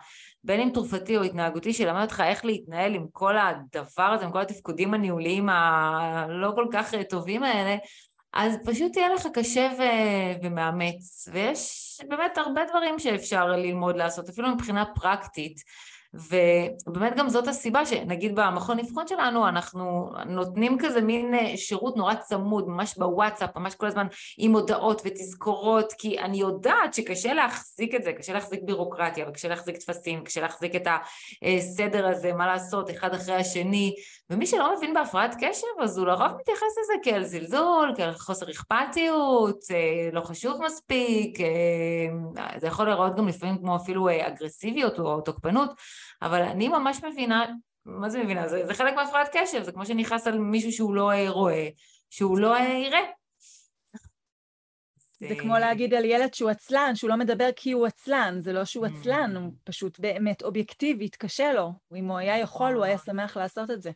[0.44, 4.40] בין אם תרופתי או התנהגותי שלמד אותך איך להתנהל עם כל הדבר הזה, עם כל
[4.40, 7.76] התפקודים הניהוליים הלא כל כך טובים האלה,
[8.32, 14.48] אז פשוט יהיה לך קשה ו- ומאמץ, ויש באמת הרבה דברים שאפשר ללמוד לעשות, אפילו
[14.48, 15.60] מבחינה פרקטית.
[16.16, 22.14] ובאמת גם זאת הסיבה שנגיד במכון אבחון שלנו אנחנו נותנים כזה מין אה, שירות נורא
[22.14, 24.06] צמוד, ממש בוואטסאפ, ממש כל הזמן
[24.38, 29.76] עם הודעות ותזכורות, כי אני יודעת שקשה להחזיק את זה, קשה להחזיק בירוקרטיה וקשה להחזיק
[29.76, 30.88] טפסים, קשה להחזיק את
[31.42, 33.94] הסדר הזה, מה לעשות, אחד אחרי השני,
[34.30, 39.58] ומי שלא מבין בהפרעת קשב אז הוא לרוב מתייחס לזה כאל זלזול, כאל חוסר אכפתיות,
[39.70, 41.46] אה, לא חשוב מספיק, אה,
[42.56, 45.70] זה יכול להיראות גם לפעמים כמו אפילו אגרסיביות או תוקפנות,
[46.22, 47.46] אבל אני ממש מבינה,
[47.84, 48.48] מה זה מבינה?
[48.48, 51.68] זה, זה חלק מהפרעת קשב, זה כמו שנכנס על מישהו שהוא לא אה, רואה,
[52.10, 53.00] שהוא לא אה, יראה.
[55.20, 58.64] זה כמו להגיד על ילד שהוא עצלן, שהוא לא מדבר כי הוא עצלן, זה לא
[58.64, 61.72] שהוא עצלן, הוא פשוט באמת אובייקטיבית, קשה לו.
[61.96, 63.90] אם הוא היה יכול, הוא היה שמח לעשות את זה.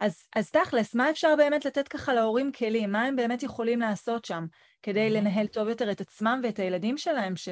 [0.00, 2.92] אז, אז תכלס, מה אפשר באמת לתת ככה להורים כלים?
[2.92, 4.46] מה הם באמת יכולים לעשות שם
[4.86, 7.48] כדי לנהל טוב יותר את עצמם ואת הילדים שלהם, ש...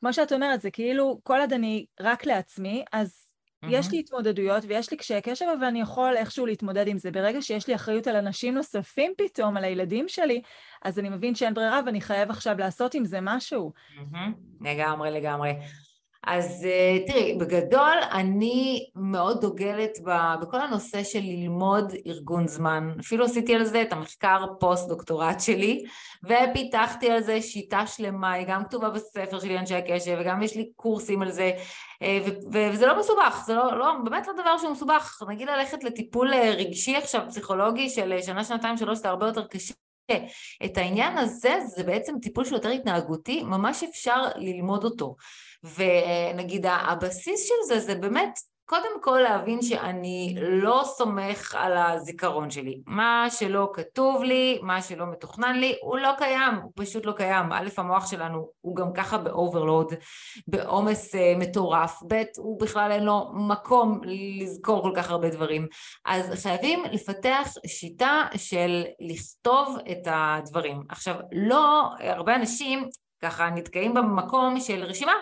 [0.00, 3.32] כמו שאת אומרת, זה כאילו, כל עוד אני רק לעצמי, אז
[3.64, 3.68] mm-hmm.
[3.70, 7.10] יש לי התמודדויות ויש לי קשיי קשב, אבל אני יכול איכשהו להתמודד עם זה.
[7.10, 10.42] ברגע שיש לי אחריות על אנשים נוספים פתאום, על הילדים שלי,
[10.82, 13.72] אז אני מבין שאין ברירה ואני חייב עכשיו לעשות עם זה משהו.
[13.96, 14.60] Mm-hmm.
[14.60, 15.52] לגמרי, לגמרי.
[16.26, 19.98] אז uh, תראי, בגדול אני מאוד דוגלת
[20.40, 22.92] בכל הנושא של ללמוד ארגון זמן.
[23.00, 25.84] אפילו עשיתי על זה את המחקר פוסט-דוקטורט שלי,
[26.24, 30.70] ופיתחתי על זה שיטה שלמה, היא גם כתובה בספר שלי אנשי הקשב, וגם יש לי
[30.76, 31.52] קורסים על זה,
[32.02, 35.22] אה, ו- ו- וזה לא מסובך, זה לא, לא, באמת לא דבר שהוא מסובך.
[35.28, 39.74] נגיד ללכת לטיפול אה, רגשי עכשיו, פסיכולוגי של שנה, שנתיים, שלוש, זה הרבה יותר קשה.
[40.64, 45.16] את העניין הזה, זה בעצם טיפול שהוא יותר התנהגותי, ממש אפשר ללמוד אותו.
[45.64, 48.38] ונגיד הבסיס של זה זה באמת
[48.70, 52.80] קודם כל להבין שאני לא סומך על הזיכרון שלי.
[52.86, 57.52] מה שלא כתוב לי, מה שלא מתוכנן לי, הוא לא קיים, הוא פשוט לא קיים.
[57.52, 59.92] א', המוח שלנו הוא גם ככה ב overload,
[60.46, 65.66] בעומס uh, מטורף, ב', הוא בכלל אין לו מקום לזכור כל כך הרבה דברים.
[66.04, 70.82] אז חייבים לפתח שיטה של לכתוב את הדברים.
[70.88, 72.88] עכשיו, לא, הרבה אנשים
[73.22, 75.12] ככה נתקעים במקום של רשימה.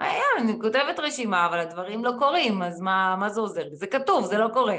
[0.00, 3.64] היה, אני כותבת רשימה, אבל הדברים לא קורים, אז מה, מה זה עוזר?
[3.72, 4.78] זה כתוב, זה לא קורה.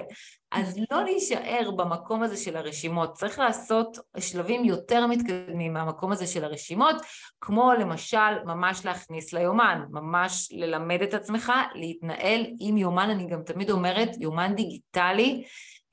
[0.51, 6.43] אז לא להישאר במקום הזה של הרשימות, צריך לעשות שלבים יותר מתקדמים מהמקום הזה של
[6.43, 6.95] הרשימות,
[7.41, 13.71] כמו למשל ממש להכניס ליומן, ממש ללמד את עצמך להתנהל עם יומן, אני גם תמיד
[13.71, 15.43] אומרת, יומן דיגיטלי,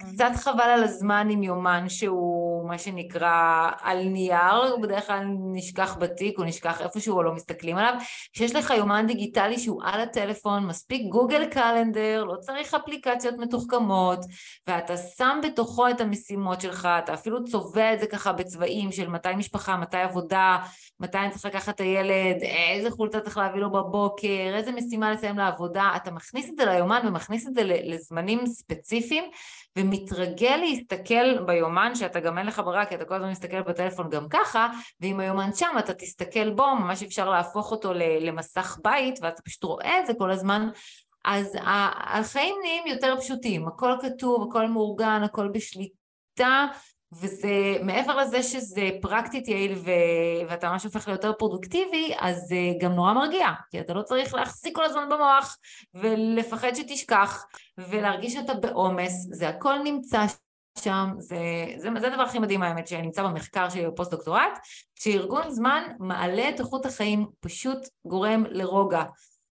[0.03, 5.97] קצת חבל על הזמן עם יומן שהוא מה שנקרא על נייר, הוא בדרך כלל נשכח
[6.01, 7.95] בתיק, הוא נשכח איפשהו או לא מסתכלים עליו.
[8.33, 14.19] כשיש לך יומן דיגיטלי שהוא על הטלפון, מספיק גוגל קלנדר, לא צריך אפליקציות מתוחכמות,
[14.67, 19.35] ואתה שם בתוכו את המשימות שלך, אתה אפילו צובע את זה ככה בצבעים של מתי
[19.37, 20.59] משפחה, מתי עבודה,
[21.01, 25.39] מתי אני צריך לקחת את הילד, איזה חולצה צריך להביא לו בבוקר, איזה משימה לסיים
[25.39, 29.25] לעבודה, אתה מכניס את זה ליומן ומכניס את זה לזמנים ספציפיים,
[29.79, 34.29] ומתרגל להסתכל ביומן, שאתה גם אין לך ברירה, כי אתה כל הזמן מסתכל בטלפון גם
[34.31, 34.69] ככה,
[35.01, 40.01] ואם היומן שם אתה תסתכל בו, ממש אפשר להפוך אותו למסך בית, ואתה פשוט רואה
[40.01, 40.69] את זה כל הזמן,
[41.25, 46.67] אז החיים נהיים יותר פשוטים, הכל כתוב, הכל מאורגן, הכל בשליטה,
[47.13, 49.91] וזה, מעבר לזה שזה פרקטית יעיל ו...
[50.49, 54.77] ואתה ממש הופך ליותר פרודוקטיבי, אז זה גם נורא מרגיע, כי אתה לא צריך להחזיק
[54.77, 55.57] כל הזמן במוח
[55.95, 57.45] ולפחד שתשכח
[57.79, 60.25] ולהרגיש שאתה בעומס, זה הכל נמצא
[60.79, 61.39] שם, זה,
[61.77, 64.59] זה, זה הדבר הכי מדהים האמת שנמצא במחקר שלי בפוסט דוקטורט,
[64.95, 69.03] שארגון זמן מעלה את איכות החיים, פשוט גורם לרוגע.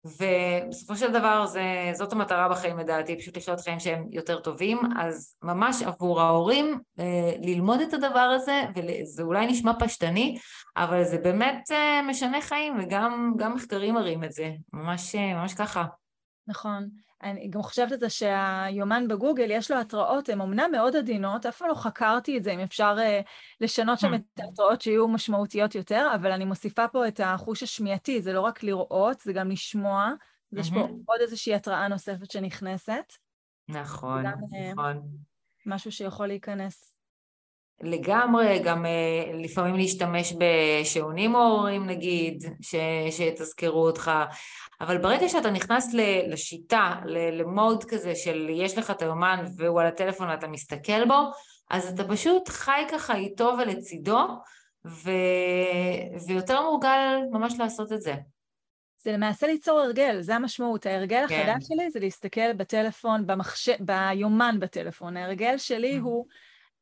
[0.06, 5.36] ובסופו של דבר זה, זאת המטרה בחיים לדעתי, פשוט לחיות חיים שהם יותר טובים, אז
[5.44, 10.38] ממש עבור ההורים אה, ללמוד את הדבר הזה, וזה אולי נשמע פשטני,
[10.78, 15.86] אבל זה באמת אה, משנה חיים, וגם מחקרים מראים את זה, ממש, אה, ממש ככה.
[16.50, 16.90] נכון.
[17.24, 21.58] אני גם חושבת את זה שהיומן בגוגל, יש לו התראות, הן אמנם מאוד עדינות, אף
[21.58, 23.28] פעם לא חקרתי את זה, אם אפשר uh,
[23.62, 28.34] לשנות שם את ההתראות שיהיו משמעותיות יותר, אבל אני מוסיפה פה את החוש השמיעתי, זה
[28.34, 30.12] לא רק לראות, זה גם לשמוע,
[30.52, 33.14] אז יש פה עוד איזושהי התראה נוספת שנכנסת.
[33.68, 35.02] נכון, גם, אה, נכון.
[35.66, 36.99] משהו שיכול להיכנס.
[37.82, 42.76] לגמרי, גם uh, לפעמים להשתמש בשעונים מעוררים נגיד, ש,
[43.12, 44.12] שיתזכרו אותך,
[44.82, 45.94] אבל ברגע שאתה נכנס
[46.28, 46.96] לשיטה,
[47.32, 51.32] למוד כזה של יש לך את היומן והוא על הטלפון ואתה מסתכל בו,
[51.72, 54.28] אז אתה פשוט חי ככה איתו ולצידו,
[54.86, 55.12] ו...
[56.28, 58.16] ויותר מורגל ממש לעשות את זה.
[58.98, 60.86] זה למעשה ליצור הרגל, זה המשמעות.
[60.86, 61.50] ההרגל כן.
[61.50, 63.70] החדש שלי זה להסתכל בטלפון, במחש...
[63.70, 65.18] ביומן בטלפון.
[65.18, 66.02] ההרגל שלי mm.
[66.02, 66.26] הוא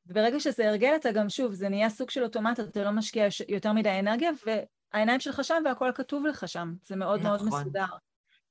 [0.09, 3.73] וברגע שזה הרגל אתה גם, שוב, זה נהיה סוג של אוטומט, אתה לא משקיע יותר
[3.73, 6.73] מדי אנרגיה, והעיניים שלך שם והכל כתוב לך שם.
[6.83, 7.31] זה מאוד נכון.
[7.31, 7.85] מאוד מסודר.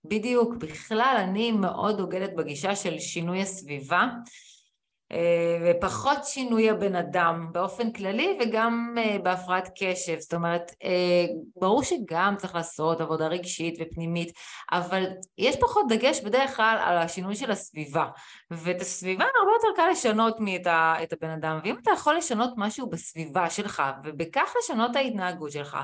[0.04, 0.54] בדיוק.
[0.54, 4.08] בכלל, אני מאוד דוגלת בגישה של שינוי הסביבה.
[5.12, 11.82] אה, ופחות שינוי הבן אדם באופן כללי וגם אה, בהפרעת קשב, זאת אומרת אה, ברור
[11.82, 14.32] שגם צריך לעשות עבודה רגשית ופנימית
[14.72, 15.06] אבל
[15.38, 18.06] יש פחות דגש בדרך כלל על השינוי של הסביבה.
[18.50, 20.36] ואת הסביבה הרבה יותר קל לשנות
[21.02, 21.58] את הבן אדם.
[21.64, 25.76] ואם אתה יכול לשנות משהו בסביבה שלך ובכך לשנות את ההתנהגות שלך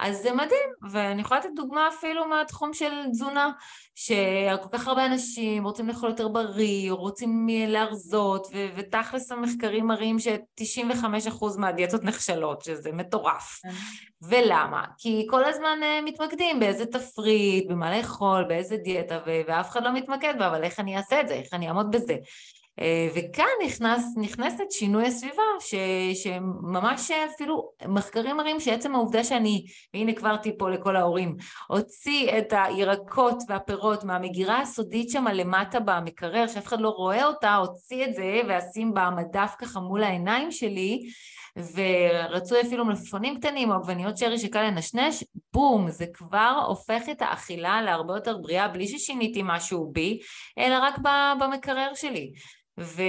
[0.00, 3.50] אז זה מדהים, ואני יכולה לתת דוגמה אפילו מהתחום של תזונה,
[3.94, 11.44] שכל כך הרבה אנשים רוצים לאכול יותר בריא, רוצים להרזות, ו- ותכלס המחקרים מראים ש-95%
[11.58, 13.60] מהדיאטות נכשלות, שזה מטורף.
[13.62, 13.68] כן.
[14.22, 14.84] ולמה?
[14.98, 19.94] כי כל הזמן אה, מתמקדים באיזה תפריט, במה לאכול, באיזה דיאטה, ו- ואף אחד לא
[19.94, 22.16] מתמקד בה, אבל איך אני אעשה את זה, איך אני אעמוד בזה.
[22.80, 25.74] אה, וכאן נכנס, נכנסת שינוי הסביבה, ש,
[26.14, 31.36] שממש אפילו מחקרים מראים שעצם העובדה שאני, והנה כבר טיפו לכל ההורים,
[31.68, 38.04] הוציא את הירקות והפירות מהמגירה הסודית שם למטה במקרר, שאף אחד לא רואה אותה, הוציא
[38.04, 41.00] את זה ואשים במדף ככה מול העיניים שלי,
[41.56, 47.82] ורצו אפילו מלפפונים קטנים או עגבניות שרי שקל לנשנש, בום, זה כבר הופך את האכילה
[47.82, 50.18] להרבה יותר בריאה בלי ששיניתי משהו בי,
[50.58, 50.94] אלא רק
[51.40, 52.32] במקרר שלי.
[52.80, 53.02] ו,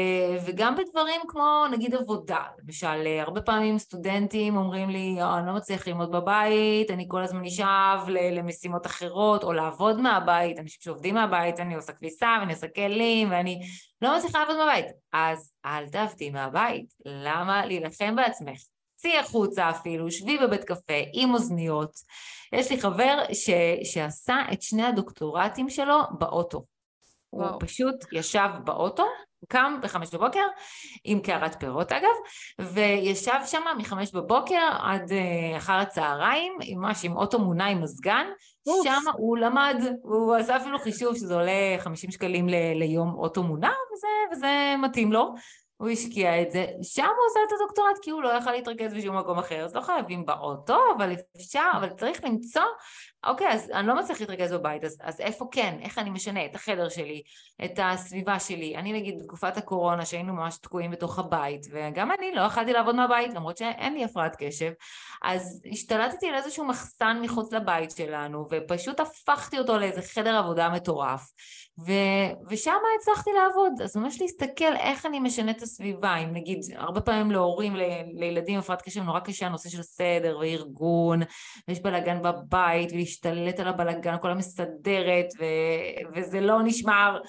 [0.46, 5.88] וגם בדברים כמו נגיד עבודה, למשל הרבה פעמים סטודנטים אומרים לי oh, אני לא מצליח
[5.88, 11.76] ללמוד בבית, אני כל הזמן נשאב למשימות אחרות או לעבוד מהבית, אנשים שעובדים מהבית, אני
[11.76, 13.60] עושה כביסה ואני עושה כלים ואני
[14.02, 18.62] לא מצליחה לעבוד מהבית, אז אל תעבדי מהבית, למה להילחם בעצמך?
[18.96, 21.92] צאי החוצה אפילו, שבי בבית קפה עם אוזניות.
[22.54, 23.50] יש לי חבר ש,
[23.84, 26.64] שעשה את שני הדוקטורטים שלו באוטו.
[27.34, 27.50] וואו.
[27.50, 29.06] הוא פשוט ישב באוטו
[29.48, 30.44] קם בחמש בבוקר,
[31.04, 32.16] עם קערת פירות אגב,
[32.60, 38.28] וישב שם מחמש בבוקר עד uh, אחר הצהריים, ממש עם אוטו מונע עם מזגן,
[38.84, 43.72] שם הוא למד, הוא עשה אפילו חישוב שזה עולה 50 שקלים ל- ליום אוטו מונע,
[43.94, 45.34] וזה, וזה מתאים לו.
[45.78, 49.18] הוא השקיע את זה, שם הוא עושה את הדוקטורט כי הוא לא יכל להתרכז בשום
[49.18, 52.64] מקום אחר, אז לא חייבים באוטו, אבל אפשר, אבל צריך למצוא
[53.26, 55.78] אוקיי, אז אני לא מצליח להתרכז בבית, אז, אז איפה כן?
[55.82, 57.22] איך אני משנה את החדר שלי,
[57.66, 58.76] את הסביבה שלי?
[58.76, 63.34] אני נגיד בתקופת הקורונה שהיינו ממש תקועים בתוך הבית, וגם אני לא יכלתי לעבוד מהבית
[63.34, 64.72] למרות שאין לי הפרעת קשב,
[65.24, 71.22] אז השתלטתי על איזשהו מחסן מחוץ לבית שלנו, ופשוט הפכתי אותו לאיזה חדר עבודה מטורף,
[71.88, 71.92] ו,
[72.50, 73.82] ושם הצלחתי לעבוד.
[73.84, 77.82] אז ממש להסתכל איך אני משנה את הסביבה, אם נגיד, הרבה פעמים להורים, ל,
[78.14, 81.20] לילדים עם הפרעת קשב נורא קשה הנושא של סדר וארגון,
[81.68, 85.46] ויש בלאגן בבית, להשתלט על הבלגן, כל המסדרת, ו...
[86.16, 87.20] וזה לא נשמר.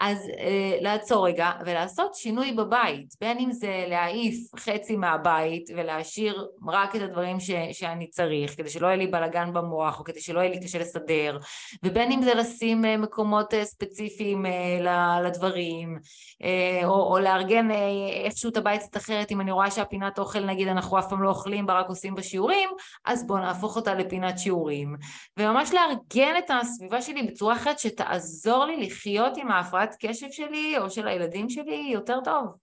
[0.00, 6.96] אז אה, לעצור רגע ולעשות שינוי בבית, בין אם זה להעיף חצי מהבית ולהשאיר רק
[6.96, 7.50] את הדברים ש...
[7.72, 11.38] שאני צריך, כדי שלא יהיה לי בלגן במוח, או כדי שלא יהיה לי קשה לסדר,
[11.84, 15.98] ובין אם זה לשים אה, מקומות אה, ספציפיים אה, לדברים,
[16.42, 17.76] אה, או, או לארגן אה,
[18.24, 21.28] איכשהו את הבית קצת אחרת, אם אני רואה שהפינת אוכל, נגיד אנחנו אף פעם לא
[21.28, 22.68] אוכלים בה, רק עושים בשיעורים,
[23.04, 24.96] אז בואו נהפוך אותה לפינת שיעורים.
[25.38, 30.90] וממש לארגן את הסביבה שלי בצורה אחרת שתעזור לי לחיות עם ההפרעת קשב שלי או
[30.90, 32.54] של הילדים שלי יותר טוב.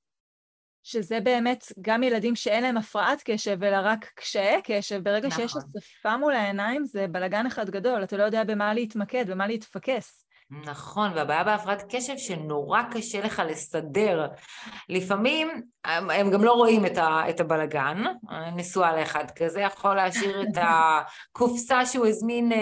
[0.84, 5.47] שזה באמת גם ילדים שאין להם הפרעת קשב, אלא רק קשיי קשב, ברגע נכון.
[5.47, 10.26] שיש הצפה מול העיניים זה בלגן אחד גדול, אתה לא יודע במה להתמקד, במה להתפקס.
[10.51, 14.27] נכון, והבעיה בהפרעת קשב שנורא קשה לך לסדר.
[14.89, 18.03] לפעמים הם, הם גם לא רואים את, ה, את הבלגן,
[18.55, 22.57] נשואה לאחד כזה, יכול להשאיר את הקופסה שהוא הזמין אה,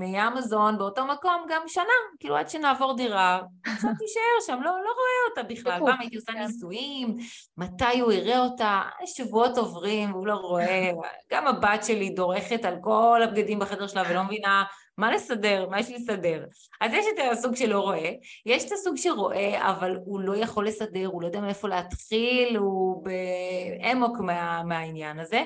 [0.00, 1.84] מאמזון באותו מקום גם שנה,
[2.20, 5.80] כאילו עד שנעבור דירה, עכשיו תישאר שם, לא, לא רואה אותה בכלל.
[5.86, 6.38] פעם הייתי עושה כן.
[6.38, 7.14] ניסויים,
[7.56, 10.90] מתי הוא יראה אותה, שבועות עוברים, הוא לא רואה,
[11.32, 14.64] גם הבת שלי דורכת על כל הבגדים בחדר שלה ולא מבינה
[14.98, 15.68] מה לסדר?
[15.70, 16.44] מה יש לסדר?
[16.80, 18.12] אז יש את הסוג שלא רואה,
[18.46, 23.04] יש את הסוג שרואה, אבל הוא לא יכול לסדר, הוא לא יודע מאיפה להתחיל, הוא
[23.04, 25.44] באמוק מה, מהעניין הזה.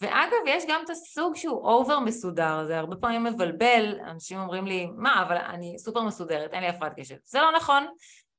[0.00, 4.88] ואגב, יש גם את הסוג שהוא over מסודר, זה הרבה פעמים מבלבל, אנשים אומרים לי,
[4.96, 7.16] מה, אבל אני סופר מסודרת, אין לי הפרעת קשב.
[7.24, 7.86] זה לא נכון.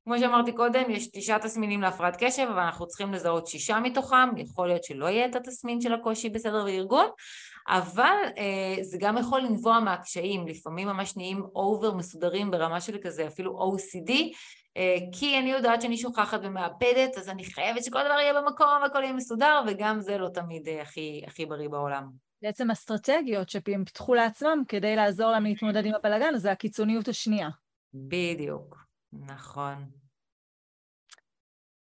[0.04, 4.68] כמו שאמרתי קודם, יש תשעה תסמינים להפרעת קשב, אבל אנחנו צריכים לזהות שישה מתוכם, יכול
[4.68, 7.06] להיות שלא יהיה את התסמין של הקושי בסדר וארגון,
[7.68, 13.26] אבל אה, זה גם יכול לנבוע מהקשיים, לפעמים ממש נהיים over מסודרים ברמה של כזה
[13.26, 14.12] אפילו OCD,
[14.76, 19.02] אה, כי אני יודעת שאני שוכחת ומאבדת, אז אני חייבת שכל דבר יהיה במקום והכל
[19.02, 22.10] יהיה מסודר, וגם זה לא תמיד אה, הכי, הכי בריא בעולם.
[22.42, 27.48] בעצם אסטרטגיות שהם פיתחו לעצמם כדי לעזור להם להתמודד עם הבלאגן, זה הקיצוניות השנייה.
[27.94, 28.76] בדיוק,
[29.12, 29.90] נכון.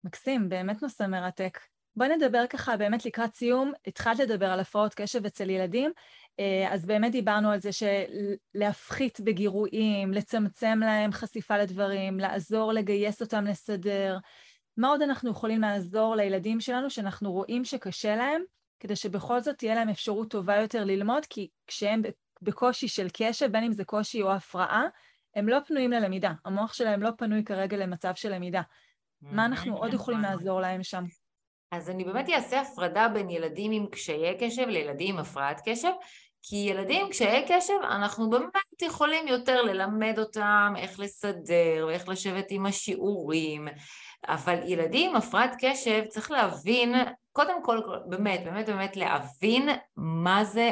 [0.03, 1.59] מקסים, באמת נושא מרתק.
[1.95, 5.91] בואי נדבר ככה באמת לקראת סיום, התחלת לדבר על הפרעות קשב אצל ילדים,
[6.39, 13.45] אה, אז באמת דיברנו על זה שלהפחית בגירויים, לצמצם להם חשיפה לדברים, לעזור לגייס אותם
[13.45, 14.17] לסדר.
[14.77, 18.41] מה עוד אנחנו יכולים לעזור לילדים שלנו שאנחנו רואים שקשה להם,
[18.79, 22.01] כדי שבכל זאת תהיה להם אפשרות טובה יותר ללמוד, כי כשהם
[22.41, 24.83] בקושי של קשב, בין אם זה קושי או הפרעה,
[25.35, 26.31] הם לא פנויים ללמידה.
[26.45, 28.61] המוח שלהם לא פנוי כרגע למצב של למידה.
[29.21, 31.03] מה אנחנו עוד יכולים לעזור להם שם?
[31.75, 35.91] אז אני באמת אעשה הפרדה בין ילדים עם קשיי קשב לילדים עם הפרעת קשב,
[36.45, 42.65] כי ילדים קשיי קשב, אנחנו באמת יכולים יותר ללמד אותם איך לסדר ואיך לשבת עם
[42.65, 43.67] השיעורים,
[44.27, 46.93] אבל ילדים עם הפרעת קשב צריך להבין,
[47.31, 50.71] קודם כל, באמת, באמת, באמת להבין מה זה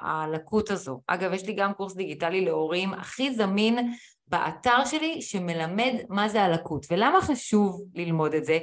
[0.00, 1.00] הלקות הזו.
[1.06, 3.94] אגב, יש לי גם קורס דיגיטלי להורים הכי זמין
[4.28, 6.86] באתר שלי שמלמד מה זה הלקות.
[6.90, 8.58] ולמה חשוב ללמוד את זה?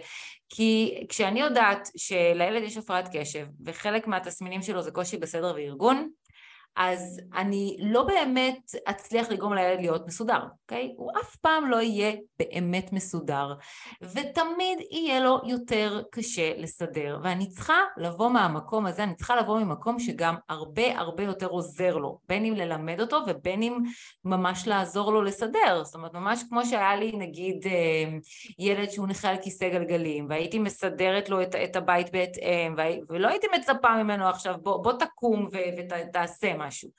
[0.50, 6.10] כי כשאני יודעת שלילד יש הפרעת קשב וחלק מהתסמינים שלו זה קושי בסדר וארגון,
[6.76, 10.94] אז אני לא באמת אצליח לגרום לילד להיות מסודר, אוקיי?
[10.98, 13.54] הוא אף פעם לא יהיה באמת מסודר,
[14.02, 20.00] ותמיד יהיה לו יותר קשה לסדר, ואני צריכה לבוא מהמקום הזה, אני צריכה לבוא ממקום
[20.00, 23.78] שגם הרבה הרבה יותר עוזר לו, בין אם ללמד אותו ובין אם
[24.26, 28.18] ממש לעזור לו לסדר, זאת אומרת ממש כמו שהיה לי נגיד אה,
[28.60, 32.76] ילד שהוא נכה על כיסא גלגלים, והייתי מסדרת לו את, את הבית בהתאם,
[33.10, 36.90] ולא הייתי מצפה ממנו עכשיו בוא, בוא תקום ותעשה משהו.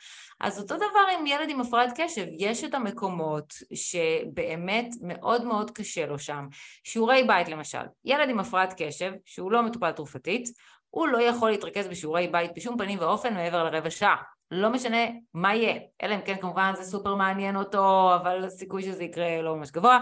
[0.40, 6.06] אז אותו דבר עם ילד עם הפרעת קשב, יש את המקומות שבאמת מאוד מאוד קשה
[6.06, 6.46] לו שם.
[6.84, 10.48] שיעורי בית למשל, ילד עם הפרעת קשב, שהוא לא מטופל תרופתית,
[10.90, 14.16] הוא לא יכול להתרכז בשיעורי בית בשום פנים ואופן מעבר לרבע שעה.
[14.50, 14.98] לא משנה
[15.34, 19.56] מה יהיה, אלא אם כן כמובן זה סופר מעניין אותו, אבל הסיכוי שזה יקרה לא
[19.56, 19.98] ממש גבוה.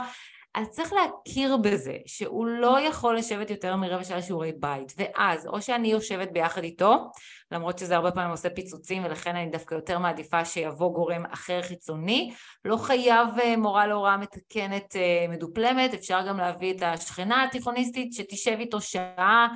[0.54, 5.62] אז צריך להכיר בזה שהוא לא יכול לשבת יותר מרבע שעה שיעורי בית ואז או
[5.62, 7.10] שאני יושבת ביחד איתו
[7.52, 12.32] למרות שזה הרבה פעמים עושה פיצוצים ולכן אני דווקא יותר מעדיפה שיבוא גורם אחר חיצוני
[12.64, 18.56] לא חייב אה, מורה להוראה מתקנת אה, מדופלמת אפשר גם להביא את השכנה התיכוניסטית שתשב
[18.58, 19.48] איתו שעה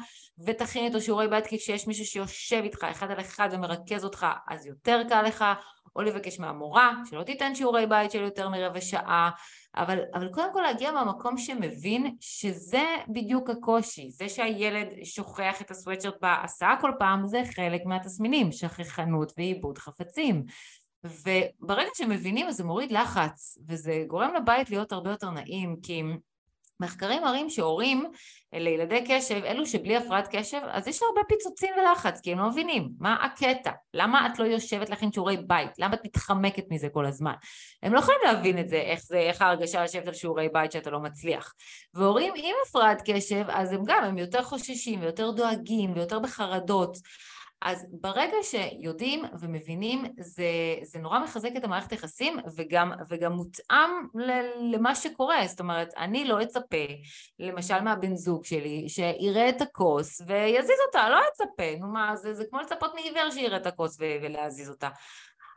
[0.46, 4.66] ותכין איתו שיעורי בית כי כשיש מישהו שיושב איתך אחד על אחד ומרכז אותך אז
[4.66, 5.44] יותר קל לך
[5.96, 9.30] או לבקש מהמורה שלא תיתן שיעורי בית של יותר מרבע שעה
[9.76, 16.14] אבל, אבל קודם כל להגיע מהמקום שמבין שזה בדיוק הקושי, זה שהילד שוכח את הסוואטשרט
[16.22, 20.44] בהסעה כל פעם זה חלק מהתסמינים, שכחנות ועיבוד חפצים.
[21.04, 26.02] וברגע שמבינים אז זה מוריד לחץ וזה גורם לבית להיות הרבה יותר נעים כי
[26.80, 28.10] מחקרים מראים שהורים
[28.52, 32.88] לילדי קשב, אלו שבלי הפרעת קשב, אז יש הרבה פיצוצים ולחץ, כי הם לא מבינים
[32.98, 37.32] מה הקטע, למה את לא יושבת לכם שיעורי בית, למה את מתחמקת מזה כל הזמן.
[37.82, 40.90] הם לא יכולים להבין את זה, איך זה, איך ההרגשה לשבת על שיעורי בית שאתה
[40.90, 41.54] לא מצליח.
[41.94, 46.96] והורים עם הפרעת קשב, אז הם גם, הם יותר חוששים ויותר דואגים ויותר בחרדות.
[47.64, 50.44] אז ברגע שיודעים ומבינים זה,
[50.82, 53.90] זה נורא מחזק את המערכת היחסים וגם, וגם מותאם
[54.72, 56.86] למה שקורה, זאת אומרת אני לא אצפה
[57.38, 62.44] למשל מהבן זוג שלי שיראה את הכוס ויזיז אותה, לא אצפה, נו מה זה, זה
[62.50, 64.88] כמו לצפות מעיוור שיראה את הכוס ולהזיז אותה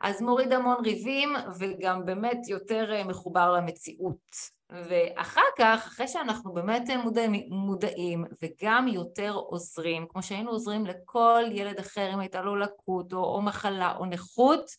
[0.00, 1.28] אז מוריד המון ריבים
[1.58, 4.58] וגם באמת יותר אה, מחובר למציאות.
[4.70, 11.78] ואחר כך, אחרי שאנחנו באמת מודעים, מודעים וגם יותר עוזרים, כמו שהיינו עוזרים לכל ילד
[11.78, 14.70] אחר אם הייתה לו לקות או, או מחלה או נכות,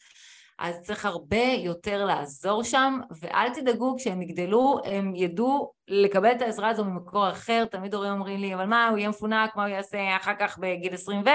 [0.60, 6.70] אז צריך הרבה יותר לעזור שם, ואל תדאגו, כשהם יגדלו, הם ידעו לקבל את העזרה
[6.70, 10.16] הזו ממקור אחר, תמיד הורים אומרים לי, אבל מה, הוא יהיה מפונק, מה הוא יעשה
[10.16, 11.30] אחר כך בגיל 20 ו...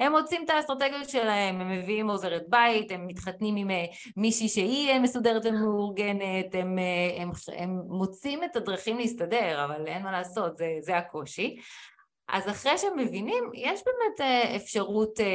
[0.00, 3.84] הם מוצאים את האסטרטגיות שלהם, הם מביאים עוזרת בית, הם מתחתנים עם אה,
[4.16, 10.02] מישהי שהיא אה, מסודרת ומאורגנת, הם, אה, הם, הם מוצאים את הדרכים להסתדר, אבל אין
[10.02, 11.56] מה לעשות, זה, זה הקושי.
[12.28, 15.26] אז אחרי שהם מבינים, יש באמת אה, אפשרות אה,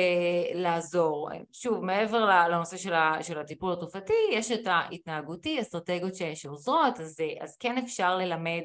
[0.54, 1.30] לעזור.
[1.54, 7.58] שוב, מעבר לנושא של, של הטיפול התרופתי, יש את ההתנהגותי, אסטרטגיות שעוזרות, אז, אה, אז
[7.58, 8.64] כן אפשר ללמד,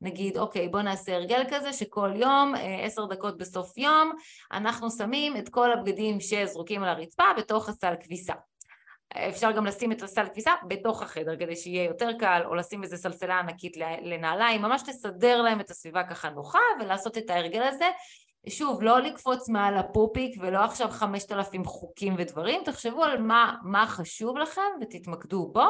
[0.00, 4.12] נגיד, אוקיי, בוא נעשה הרגל כזה שכל יום, עשר דקות בסוף יום,
[4.52, 8.34] אנחנו שמים את כל הבגדים שזרוקים על הרצפה בתוך הסל כביסה.
[9.16, 12.96] אפשר גם לשים את הסל כביסה בתוך החדר כדי שיהיה יותר קל, או לשים איזה
[12.96, 17.88] סלסלה ענקית לנעליים, ממש לסדר להם את הסביבה ככה נוחה ולעשות את ההרגל הזה.
[18.48, 23.86] שוב, לא לקפוץ מעל הפופיק ולא עכשיו חמשת אלפים חוקים ודברים, תחשבו על מה, מה
[23.86, 25.64] חשוב לכם ותתמקדו בו,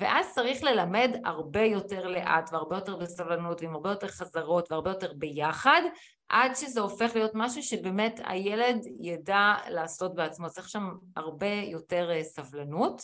[0.00, 5.12] ואז צריך ללמד הרבה יותר לאט והרבה יותר בסבלנות ועם הרבה יותר חזרות והרבה יותר
[5.16, 5.82] ביחד,
[6.28, 12.24] עד שזה הופך להיות משהו שבאמת הילד ידע לעשות בעצמו, צריך שם הרבה יותר אה,
[12.24, 13.02] סבלנות.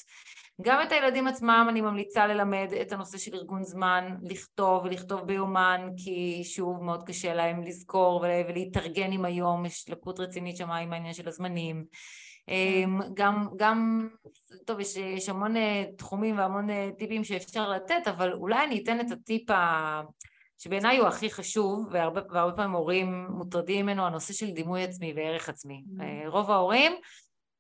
[0.63, 5.89] גם את הילדים עצמם אני ממליצה ללמד את הנושא של ארגון זמן, לכתוב ולכתוב ביומן,
[5.97, 11.15] כי שוב מאוד קשה להם לזכור ולהתארגן עם היום, יש לקות רצינית שם עם העניין
[11.15, 11.85] של הזמנים.
[12.49, 14.09] אמ, גם, גם,
[14.67, 19.01] טוב, יש, יש המון אה, תחומים והמון אה, טיפים שאפשר לתת, אבל אולי אני אתן
[19.01, 20.03] את הטיפ ה...
[20.65, 25.49] שבעיניי הוא הכי חשוב, והרבה, והרבה פעמים הורים מוטרדים ממנו, הנושא של דימוי עצמי וערך
[25.49, 25.83] עצמי.
[25.87, 26.29] Mm-hmm.
[26.29, 26.93] רוב ההורים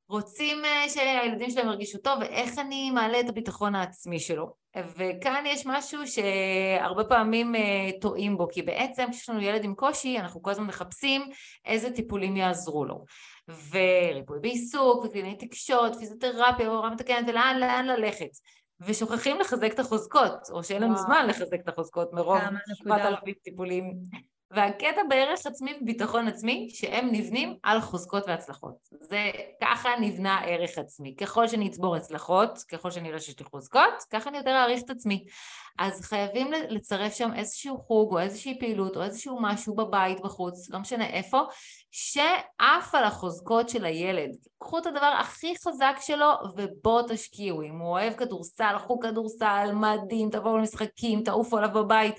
[0.09, 4.55] רוצים אה, שהילדים שלהם ירגישו טוב, ואיך אני מעלה את הביטחון העצמי שלו.
[4.97, 10.19] וכאן יש משהו שהרבה פעמים אה, טועים בו, כי בעצם כשיש לנו ילד עם קושי,
[10.19, 11.23] אנחנו כל הזמן מחפשים
[11.65, 13.05] איזה טיפולים יעזרו לו.
[13.49, 18.31] וריפוי בעיסוק, וקלינאי תקשורת, פיזיותרפיה, הוראה מתקנת, ולאן לאן ללכת.
[18.87, 22.39] ושוכחים לחזק את החוזקות, או שאין לנו זמן לחזק את החוזקות מרוב
[22.74, 24.03] 7,000 טיפולים
[24.51, 28.75] והקטע בערך עצמי וביטחון עצמי, שהם נבנים על חוזקות והצלחות.
[29.01, 29.31] זה,
[29.61, 31.17] ככה נבנה ערך עצמי.
[31.17, 34.91] ככל שאני אצבור הצלחות, ככל שאני אראה שיש לי חוזקות, ככה אני יותר אעריך את
[34.91, 35.25] עצמי.
[35.79, 40.79] אז חייבים לצרף שם איזשהו חוג או איזושהי פעילות או איזשהו משהו בבית, בחוץ, לא
[40.79, 41.41] משנה איפה,
[41.91, 44.31] שעף על החוזקות של הילד.
[44.59, 47.63] קחו את הדבר הכי חזק שלו ובואו תשקיעו.
[47.63, 52.15] אם הוא אוהב כדורסל, חוג כדורסל, מדהים, תבואו למשחקים, תעופו עליו בבית.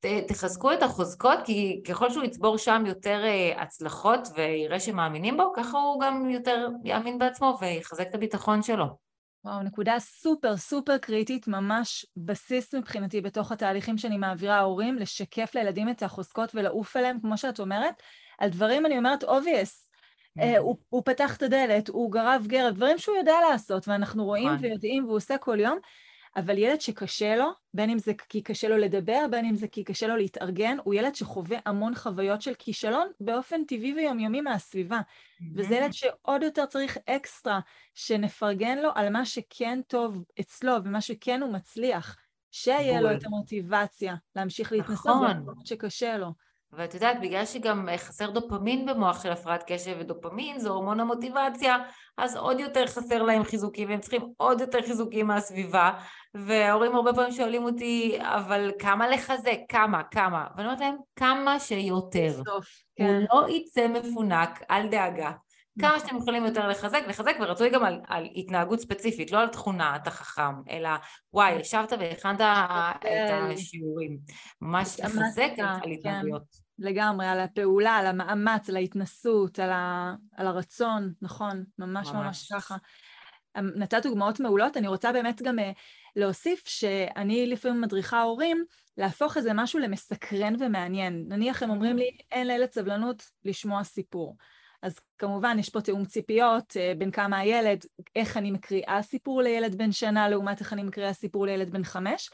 [0.00, 5.78] תחזקו את החוזקות, כי ככל שהוא יצבור שם יותר אה, הצלחות ויראה שמאמינים בו, ככה
[5.78, 8.86] הוא גם יותר יאמין בעצמו ויחזק את הביטחון שלו.
[9.44, 15.88] וואו, נקודה סופר סופר קריטית, ממש בסיס מבחינתי בתוך התהליכים שאני מעבירה ההורים, לשקף לילדים
[15.88, 18.02] את החוזקות ולעוף עליהם, כמו שאת אומרת,
[18.38, 19.86] על דברים, אני אומרת, obvious.
[20.38, 24.48] Uh, הוא, הוא פתח את הדלת, הוא גרב גרב, דברים שהוא יודע לעשות, ואנחנו רואים
[24.48, 24.64] נכון.
[24.64, 25.78] ויודעים והוא עושה כל יום,
[26.36, 29.84] אבל ילד שקשה לו, בין אם זה כי קשה לו לדבר, בין אם זה כי
[29.84, 34.98] קשה לו להתארגן, הוא ילד שחווה המון חוויות של כישלון באופן טבעי ויומיומי מהסביבה.
[35.00, 35.44] Mm-hmm.
[35.54, 37.60] וזה ילד שעוד יותר צריך אקסטרה,
[37.94, 42.16] שנפרגן לו על מה שכן טוב אצלו ומה שכן הוא מצליח.
[42.50, 45.36] שיהיה לו את המוטיבציה להמשיך להתנסות נכון.
[45.36, 46.32] במקומות שקשה לו.
[46.76, 51.76] ואת יודעת, בגלל שגם חסר דופמין במוח של הפרעת קשב, ודופמין זה הורמון המוטיבציה,
[52.18, 55.90] אז עוד יותר חסר להם חיזוקים, והם צריכים עוד יותר חיזוקים מהסביבה,
[56.34, 59.58] וההורים הרבה פעמים שואלים אותי, אבל כמה לחזק?
[59.68, 60.02] כמה?
[60.02, 60.46] כמה?
[60.56, 62.40] ואני אומרת להם, כמה שיותר.
[62.40, 62.66] בסוף,
[62.96, 63.04] כן.
[63.04, 65.32] הוא לא יצא מפונק, אל דאגה.
[65.80, 65.98] כמה.
[65.98, 70.10] שאתם יכולים יותר לחזק, לחזק, ורצוי גם על, על התנהגות ספציפית, לא על תכונה, אתה
[70.10, 70.90] חכם, אלא
[71.32, 74.18] וואי, ישבת והכנת את השיעורים.
[74.60, 75.90] ממש לחזק על כן.
[75.90, 76.65] התנהגויות.
[76.78, 80.14] לגמרי, על הפעולה, על המאמץ, על ההתנסות, על, ה...
[80.36, 82.76] על הרצון, נכון, ממש ממש, ממש ככה.
[83.58, 85.70] אמ, נתת דוגמאות מעולות, אני רוצה באמת גם אה,
[86.16, 88.64] להוסיף שאני לפעמים מדריכה הורים
[88.98, 91.24] להפוך איזה משהו למסקרן ומעניין.
[91.28, 94.36] נניח הם אומרים לי, אין לילד סבלנות לשמוע סיפור.
[94.82, 97.84] אז כמובן יש פה תיאום ציפיות אה, בין כמה הילד,
[98.16, 102.30] איך אני מקריאה סיפור לילד בן שנה לעומת איך אני מקריאה סיפור לילד בן חמש,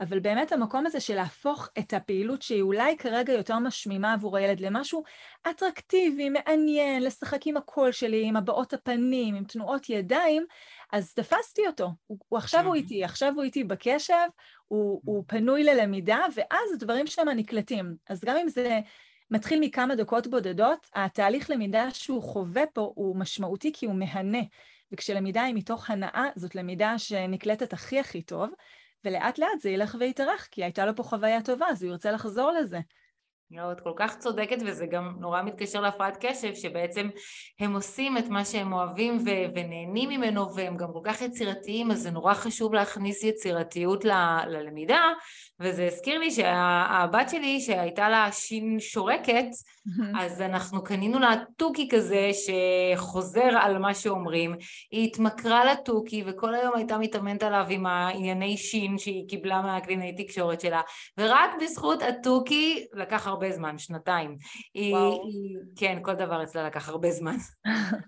[0.00, 4.60] אבל באמת המקום הזה של להפוך את הפעילות שהיא אולי כרגע יותר משמימה עבור הילד
[4.60, 5.02] למשהו
[5.50, 10.44] אטרקטיבי, מעניין, לשחק עם הקול שלי, עם הבעות הפנים, עם תנועות ידיים,
[10.92, 11.90] אז תפסתי אותו.
[12.06, 14.14] הוא, הוא עכשיו הוא איתי, עכשיו הוא איתי בקשב,
[14.68, 17.94] הוא, הוא פנוי ללמידה, ואז הדברים שם נקלטים.
[18.08, 18.80] אז גם אם זה
[19.30, 24.42] מתחיל מכמה דקות בודדות, התהליך למידה שהוא חווה פה הוא משמעותי כי הוא מהנה.
[24.92, 28.50] וכשלמידה היא מתוך הנאה, זאת למידה שנקלטת הכי הכי טוב,
[29.04, 32.50] ולאט לאט זה ילך ויתארך, כי הייתה לו פה חוויה טובה, אז הוא ירצה לחזור
[32.50, 32.78] לזה.
[33.50, 37.08] לא, את כל כך צודקת וזה גם נורא מתקשר להפרעת קשב שבעצם
[37.60, 42.02] הם עושים את מה שהם אוהבים ו- ונהנים ממנו והם גם כל כך יצירתיים אז
[42.02, 45.12] זה נורא חשוב להכניס יצירתיות ל- ללמידה
[45.60, 49.46] וזה הזכיר לי שהבת שלי שהייתה לה שין שורקת
[50.20, 54.54] אז אנחנו קנינו לה תוכי כזה שחוזר על מה שאומרים.
[54.90, 60.60] היא התמכרה לתוכי וכל היום הייתה מתאמנת עליו עם הענייני שין שהיא קיבלה מהקלינאי תקשורת
[60.60, 60.80] שלה.
[61.18, 64.36] ורק בזכות התוכי לקח הרבה זמן, שנתיים.
[64.74, 67.36] היא, היא, כן, כל דבר אצלה לקח הרבה זמן.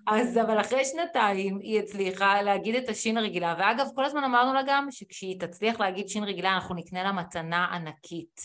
[0.06, 4.60] אז אבל אחרי שנתיים היא הצליחה להגיד את השין הרגילה, ואגב, כל הזמן אמרנו לה
[4.66, 8.40] גם שכשהיא תצליח להגיד שין רגילה, אנחנו נקנה לה מתנה ענקית.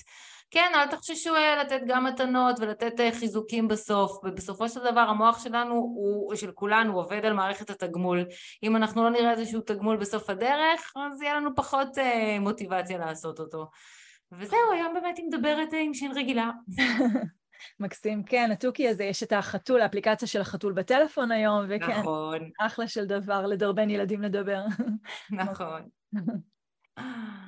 [0.52, 5.44] כן, אל תחששו אה, לתת גם מתנות ולתת אה, חיזוקים בסוף, ובסופו של דבר המוח
[5.44, 8.26] שלנו, הוא, של כולנו, עובד על מערכת התגמול.
[8.64, 13.40] אם אנחנו לא נראה איזשהו תגמול בסוף הדרך, אז יהיה לנו פחות אה, מוטיבציה לעשות
[13.40, 13.70] אותו.
[14.32, 16.52] וזהו, היום באמת היא מדברת עם שין רגילה.
[17.80, 22.50] מקסים, כן, התוכי הזה, יש את החתול, האפליקציה של החתול בטלפון היום, וכן, נכון.
[22.60, 24.62] אחלה של דבר לדרבן ילדים לדבר.
[25.32, 25.82] נכון.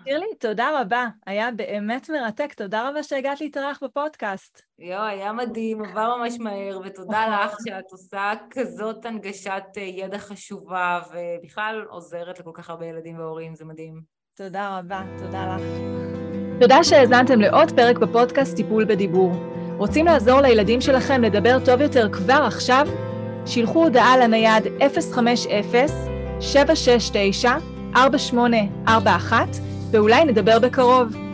[0.04, 4.62] שירלי, תודה רבה, היה באמת מרתק, תודה רבה שהגעת להתארח בפודקאסט.
[4.80, 7.46] יואו, היה מדהים, עבר ממש מהר, ותודה.
[7.46, 13.56] לך שאת עושה כזאת הנגשת אה, ידע חשובה, ובכלל עוזרת לכל כך הרבה ילדים והורים,
[13.56, 14.02] זה מדהים.
[14.38, 15.62] תודה רבה, תודה לך.
[16.60, 19.32] תודה שהאזנתם לעוד פרק בפודקאסט טיפול בדיבור.
[19.78, 22.88] רוצים לעזור לילדים שלכם לדבר טוב יותר כבר עכשיו?
[23.46, 24.64] שילחו הודעה לנייד
[27.96, 28.90] 050-769-4841
[29.92, 31.29] ואולי נדבר בקרוב.